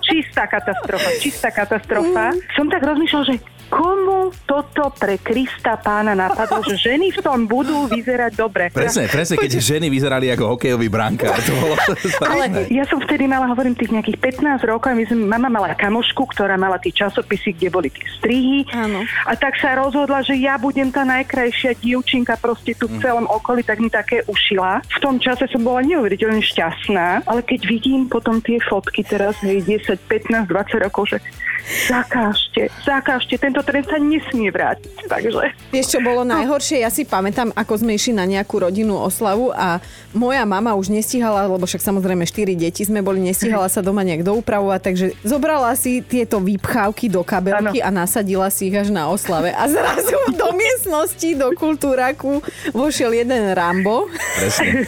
Čistá 0.05 0.45
katastrofa, 0.45 1.09
čistá 1.17 1.49
katastrofa. 1.49 2.37
Mm. 2.37 2.39
Som 2.53 2.69
tak 2.69 2.85
rozmýšľal, 2.85 3.23
že 3.25 3.35
komu 3.67 4.31
toto 4.45 4.93
pre 4.95 5.17
Krista 5.21 5.77
pána 5.79 6.13
napadlo, 6.13 6.61
že 6.65 6.77
ženy 6.77 7.11
v 7.13 7.19
tom 7.21 7.49
budú 7.49 7.89
vyzerať 7.89 8.31
dobre. 8.37 8.69
Presne, 8.69 9.09
presne, 9.09 9.35
keď 9.37 9.51
ženy 9.57 9.87
vyzerali 9.89 10.29
ako 10.33 10.55
hokejový 10.55 10.87
brankár. 10.89 11.35
To 11.45 11.53
bolo 11.59 11.75
Ale 12.31 12.69
ja 12.71 12.85
som 12.87 13.01
vtedy 13.01 13.25
mala, 13.29 13.49
hovorím, 13.49 13.77
tých 13.77 13.91
nejakých 13.93 14.41
15 14.41 14.65
rokov 14.65 14.93
my 14.95 15.03
sme, 15.05 15.25
mama 15.27 15.49
mala 15.51 15.75
kamošku, 15.75 16.29
ktorá 16.31 16.55
mala 16.55 16.79
tie 16.79 16.93
časopisy, 16.93 17.57
kde 17.57 17.67
boli 17.69 17.89
tie 17.91 18.05
strihy. 18.17 18.65
Áno. 18.71 19.03
A 19.27 19.33
tak 19.35 19.57
sa 19.59 19.75
rozhodla, 19.75 20.23
že 20.23 20.37
ja 20.39 20.55
budem 20.55 20.89
tá 20.89 21.03
najkrajšia 21.03 21.77
dievčinka 21.81 22.39
proste 22.39 22.73
tu 22.77 22.87
v 22.87 22.97
mm. 22.97 23.01
celom 23.03 23.25
okolí, 23.27 23.61
tak 23.61 23.81
mi 23.81 23.91
také 23.91 24.23
ušila. 24.25 24.81
V 24.85 24.99
tom 25.03 25.17
čase 25.19 25.49
som 25.51 25.61
bola 25.61 25.83
neuveriteľne 25.83 26.41
šťastná, 26.41 27.27
ale 27.27 27.41
keď 27.43 27.61
vidím 27.67 28.07
potom 28.07 28.39
tie 28.39 28.57
fotky 28.63 29.03
teraz, 29.03 29.37
hej, 29.43 29.61
10, 29.65 29.99
15, 30.07 30.47
20 30.49 30.85
rokov, 30.85 31.11
že 31.11 31.17
zakážte, 31.65 32.69
zakážte, 32.85 33.35
tento 33.55 33.71
trend 33.71 33.87
sa 33.87 33.95
nesmie 33.95 34.51
vrátiť. 34.51 35.07
Takže... 35.07 35.71
Vieš, 35.71 35.95
čo 35.95 35.99
bolo 36.03 36.27
najhoršie? 36.27 36.83
Ja 36.83 36.91
si 36.91 37.07
pamätám, 37.07 37.55
ako 37.55 37.79
sme 37.79 37.95
išli 37.95 38.11
na 38.11 38.27
nejakú 38.27 38.59
rodinnú 38.59 38.99
oslavu 38.99 39.55
a 39.55 39.79
moja 40.11 40.43
mama 40.43 40.75
už 40.75 40.91
nestihala, 40.91 41.47
lebo 41.47 41.63
však 41.63 41.79
samozrejme 41.79 42.27
štyri 42.27 42.59
deti 42.59 42.83
sme 42.83 42.99
boli, 42.99 43.23
nestihala 43.23 43.71
sa 43.71 43.79
doma 43.79 44.03
nejak 44.03 44.27
doupravovať, 44.27 44.79
takže 44.83 45.05
zobrala 45.23 45.71
si 45.79 46.03
tieto 46.03 46.43
výpchávky 46.43 47.07
do 47.07 47.23
kabelky 47.23 47.79
ano. 47.79 47.87
a 47.87 48.03
nasadila 48.03 48.51
si 48.51 48.67
ich 48.67 48.75
až 48.75 48.91
na 48.91 49.07
oslave. 49.07 49.55
A 49.55 49.71
zrazu 49.71 50.19
do 50.35 50.51
miestnosti, 50.51 51.29
do 51.39 51.55
kultúraku 51.55 52.43
vošiel 52.75 53.15
jeden 53.23 53.55
Rambo. 53.55 54.11
Presne. 54.35 54.83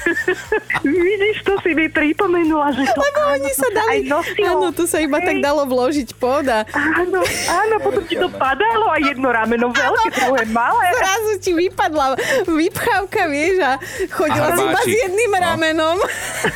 Vidíš, 0.84 1.48
to 1.48 1.56
si 1.64 1.72
mi 1.72 1.88
pripomenula, 1.88 2.76
že 2.76 2.84
to 2.84 3.00
Lebo 3.00 3.20
oni 3.32 3.52
sa 3.56 3.68
dali, 3.72 3.98
áno, 4.44 4.76
to 4.76 4.84
sa 4.84 5.00
iba 5.00 5.24
Hej. 5.24 5.28
tak 5.32 5.36
dalo 5.40 5.64
vložiť 5.64 6.10
pod 6.20 6.44
a 6.52 6.68
Áno, 6.76 7.24
áno, 7.48 7.76
potom 7.80 8.04
ti 8.04 8.16
to 8.20 8.28
padalo 8.58 8.86
a 8.90 8.98
jedno 8.98 9.28
rameno 9.30 9.70
veľké, 9.70 10.10
druhé 10.18 10.44
malé. 10.50 10.86
Zrazu 10.98 11.32
ti 11.38 11.52
vypadla 11.54 12.18
vypchávka, 12.50 13.30
vieš, 13.30 13.62
a 13.62 13.72
chodila 14.10 14.50
si 14.58 14.62
iba 14.66 14.82
s 14.82 14.90
jedným 14.90 15.34
no. 15.34 15.40
ramenom. 15.40 15.98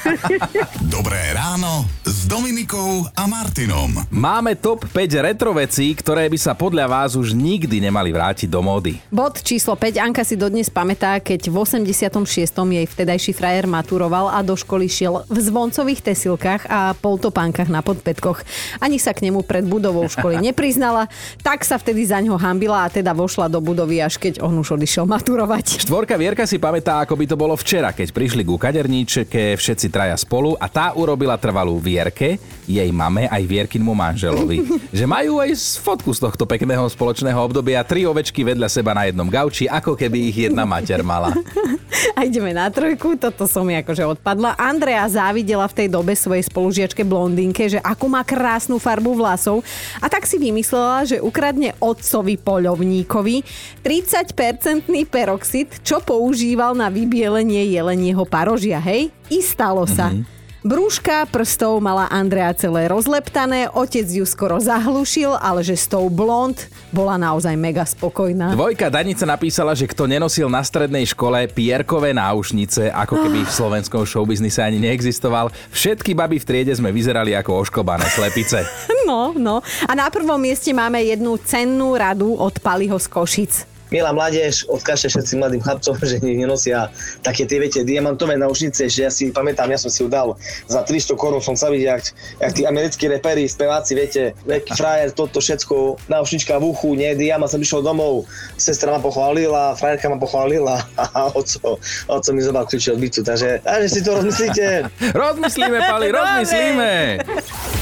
Dobré 0.96 1.22
ráno 1.38 1.86
s 2.22 2.30
Dominikou 2.30 3.10
a 3.18 3.26
Martinom. 3.26 3.98
Máme 4.14 4.54
top 4.54 4.86
5 4.86 5.26
retro 5.26 5.58
vecí, 5.58 5.90
ktoré 5.98 6.30
by 6.30 6.38
sa 6.38 6.54
podľa 6.54 6.86
vás 6.86 7.18
už 7.18 7.34
nikdy 7.34 7.82
nemali 7.82 8.14
vrátiť 8.14 8.46
do 8.46 8.62
módy. 8.62 9.02
Bod 9.10 9.42
číslo 9.42 9.74
5. 9.74 9.98
Anka 9.98 10.22
si 10.22 10.38
dodnes 10.38 10.70
pamätá, 10.70 11.18
keď 11.18 11.50
v 11.50 11.56
86. 11.58 12.22
jej 12.54 12.86
vtedajší 12.86 13.34
frajer 13.34 13.66
maturoval 13.66 14.30
a 14.38 14.46
do 14.46 14.54
školy 14.54 14.86
šiel 14.86 15.26
v 15.26 15.38
zvoncových 15.42 16.14
tesilkách 16.14 16.70
a 16.70 16.94
poltopánkach 16.94 17.74
na 17.74 17.82
podpetkoch. 17.82 18.46
Ani 18.78 19.02
sa 19.02 19.18
k 19.18 19.26
nemu 19.26 19.42
pred 19.42 19.66
budovou 19.66 20.06
školy 20.06 20.38
nepriznala, 20.54 21.10
tak 21.42 21.66
sa 21.66 21.82
vtedy 21.82 22.06
za 22.06 22.22
ňo 22.22 22.38
hambila 22.38 22.86
a 22.86 22.92
teda 22.94 23.18
vošla 23.18 23.50
do 23.50 23.58
budovy, 23.66 23.98
až 23.98 24.22
keď 24.22 24.46
on 24.46 24.62
už 24.62 24.78
odišiel 24.78 25.10
maturovať. 25.10 25.82
Štvorka 25.90 26.22
Vierka 26.22 26.46
si 26.46 26.62
pamätá, 26.62 27.02
ako 27.02 27.18
by 27.18 27.26
to 27.26 27.34
bolo 27.34 27.58
včera, 27.58 27.90
keď 27.90 28.14
prišli 28.14 28.46
ku 28.46 28.62
kaderníčke 28.62 29.58
všetci 29.58 29.90
traja 29.90 30.14
spolu 30.22 30.54
a 30.62 30.70
tá 30.70 30.94
urobila 30.94 31.34
trvalú 31.42 31.82
Vierke, 32.12 32.44
jej 32.68 32.92
mame 32.92 33.32
aj 33.32 33.44
Vierkinmu 33.48 33.96
manželovi. 33.96 34.68
že 35.00 35.08
majú 35.08 35.40
aj 35.40 35.56
fotku 35.80 36.12
z 36.12 36.28
tohto 36.28 36.44
pekného 36.44 36.84
spoločného 36.92 37.40
obdobia, 37.40 37.88
tri 37.88 38.04
ovečky 38.04 38.44
vedľa 38.44 38.68
seba 38.68 38.92
na 38.92 39.08
jednom 39.08 39.32
gauči, 39.32 39.72
ako 39.72 39.96
keby 39.96 40.28
ich 40.28 40.52
jedna 40.52 40.68
mater 40.68 41.00
mala. 41.08 41.32
A 42.18 42.28
ideme 42.28 42.52
na 42.52 42.68
trojku, 42.68 43.16
toto 43.16 43.48
som 43.48 43.64
mi 43.64 43.80
akože 43.80 44.04
odpadla. 44.04 44.60
Andrea 44.60 45.08
závidela 45.08 45.64
v 45.72 45.78
tej 45.80 45.88
dobe 45.88 46.12
svojej 46.12 46.44
spolužiačke 46.44 47.08
blondínke, 47.08 47.72
že 47.72 47.80
akú 47.80 48.12
má 48.12 48.26
krásnu 48.28 48.82
farbu 48.82 49.16
vlasov 49.16 49.64
a 50.04 50.12
tak 50.12 50.28
si 50.28 50.36
vymyslela, 50.36 51.08
že 51.08 51.24
ukradne 51.24 51.72
otcovi 51.80 52.36
poľovníkovi 52.42 53.48
30-percentný 53.86 55.08
peroxid, 55.08 55.80
čo 55.86 56.04
používal 56.04 56.76
na 56.76 56.92
vybielenie 56.92 57.72
jelenieho 57.72 58.28
parožia, 58.28 58.82
hej? 58.84 59.14
I 59.32 59.40
stalo 59.40 59.88
sa. 59.88 60.12
Mm-hmm. 60.12 60.41
Brúška 60.62 61.26
prstov 61.26 61.82
mala 61.82 62.06
Andrea 62.06 62.54
celé 62.54 62.86
rozleptané, 62.86 63.66
otec 63.74 64.06
ju 64.06 64.22
skoro 64.30 64.62
zahlušil, 64.62 65.34
ale 65.34 65.66
že 65.66 65.74
s 65.74 65.90
tou 65.90 66.06
blond 66.06 66.54
bola 66.94 67.18
naozaj 67.18 67.58
mega 67.58 67.82
spokojná. 67.82 68.54
Dvojka 68.54 68.94
Danica 68.94 69.26
napísala, 69.26 69.74
že 69.74 69.90
kto 69.90 70.06
nenosil 70.06 70.46
na 70.54 70.62
strednej 70.62 71.10
škole 71.10 71.50
pierkové 71.50 72.14
náušnice, 72.14 72.94
ako 72.94 73.26
keby 73.26 73.42
v 73.42 73.50
slovenskom 73.50 74.06
showbiznise 74.06 74.62
ani 74.62 74.78
neexistoval, 74.78 75.50
všetky 75.74 76.14
baby 76.14 76.38
v 76.38 76.46
triede 76.46 76.78
sme 76.78 76.94
vyzerali 76.94 77.34
ako 77.34 77.66
oškobané 77.66 78.06
slepice. 78.14 78.62
No, 79.02 79.36
no. 79.36 79.60
A 79.90 79.92
na 79.92 80.08
prvom 80.08 80.40
mieste 80.40 80.72
máme 80.72 81.04
jednu 81.04 81.36
cennú 81.44 82.00
radu 82.00 82.32
od 82.38 82.64
Paliho 82.64 82.96
z 82.96 83.12
Košic 83.12 83.54
milá 83.92 84.16
mládež, 84.16 84.66
odkážte 84.72 85.12
všetci 85.12 85.38
mladým 85.38 85.62
chlapcom, 85.62 86.00
že 86.10 86.18
nenosia 86.24 86.88
také 87.22 87.44
tie, 87.44 87.60
viete, 87.60 87.84
diamantové 87.84 88.40
náušnice, 88.40 88.88
že 88.88 89.00
ja 89.06 89.12
si 89.12 89.30
pamätám, 89.30 89.70
ja 89.70 89.78
som 89.78 89.92
si 89.92 90.02
ju 90.02 90.10
dal 90.10 90.40
za 90.66 90.82
300 90.82 91.14
korún, 91.20 91.44
som 91.44 91.60
sa 91.60 91.68
videl, 91.68 92.00
jak, 92.00 92.16
jak 92.40 92.52
tí 92.56 92.62
americkí 92.64 93.12
reperi, 93.12 93.46
speváci, 93.46 93.94
viete, 93.94 94.32
veľký 94.48 94.74
frajer, 94.74 95.12
toto 95.12 95.44
všetko, 95.44 96.08
náušnička 96.08 96.56
v 96.58 96.72
uchu, 96.72 96.96
nie, 96.96 97.12
diamant, 97.20 97.52
som 97.52 97.60
išiel 97.60 97.84
domov, 97.84 98.26
sestra 98.56 98.96
ma 98.96 99.04
pochválila, 99.04 99.76
frajerka 99.76 100.08
ma 100.08 100.18
pochválila 100.18 100.80
a 101.20 101.30
oco, 101.36 101.78
oco 102.08 102.30
mi 102.32 102.42
zobal 102.42 102.64
kľúče 102.66 102.96
od 102.96 103.00
bytu, 103.04 103.20
takže, 103.28 103.60
takže 103.68 103.88
si 103.92 104.00
to 104.00 104.16
rozmyslíte. 104.16 104.66
rozmyslíme, 105.28 105.78
Pali, 105.84 106.08
rozmyslíme. 106.16 106.92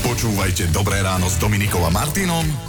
Počúvajte 0.01 0.73
Dobré 0.73 1.05
ráno 1.05 1.29
s 1.29 1.37
Dominikom 1.37 1.85
a 1.85 1.91
Martinom 1.93 2.68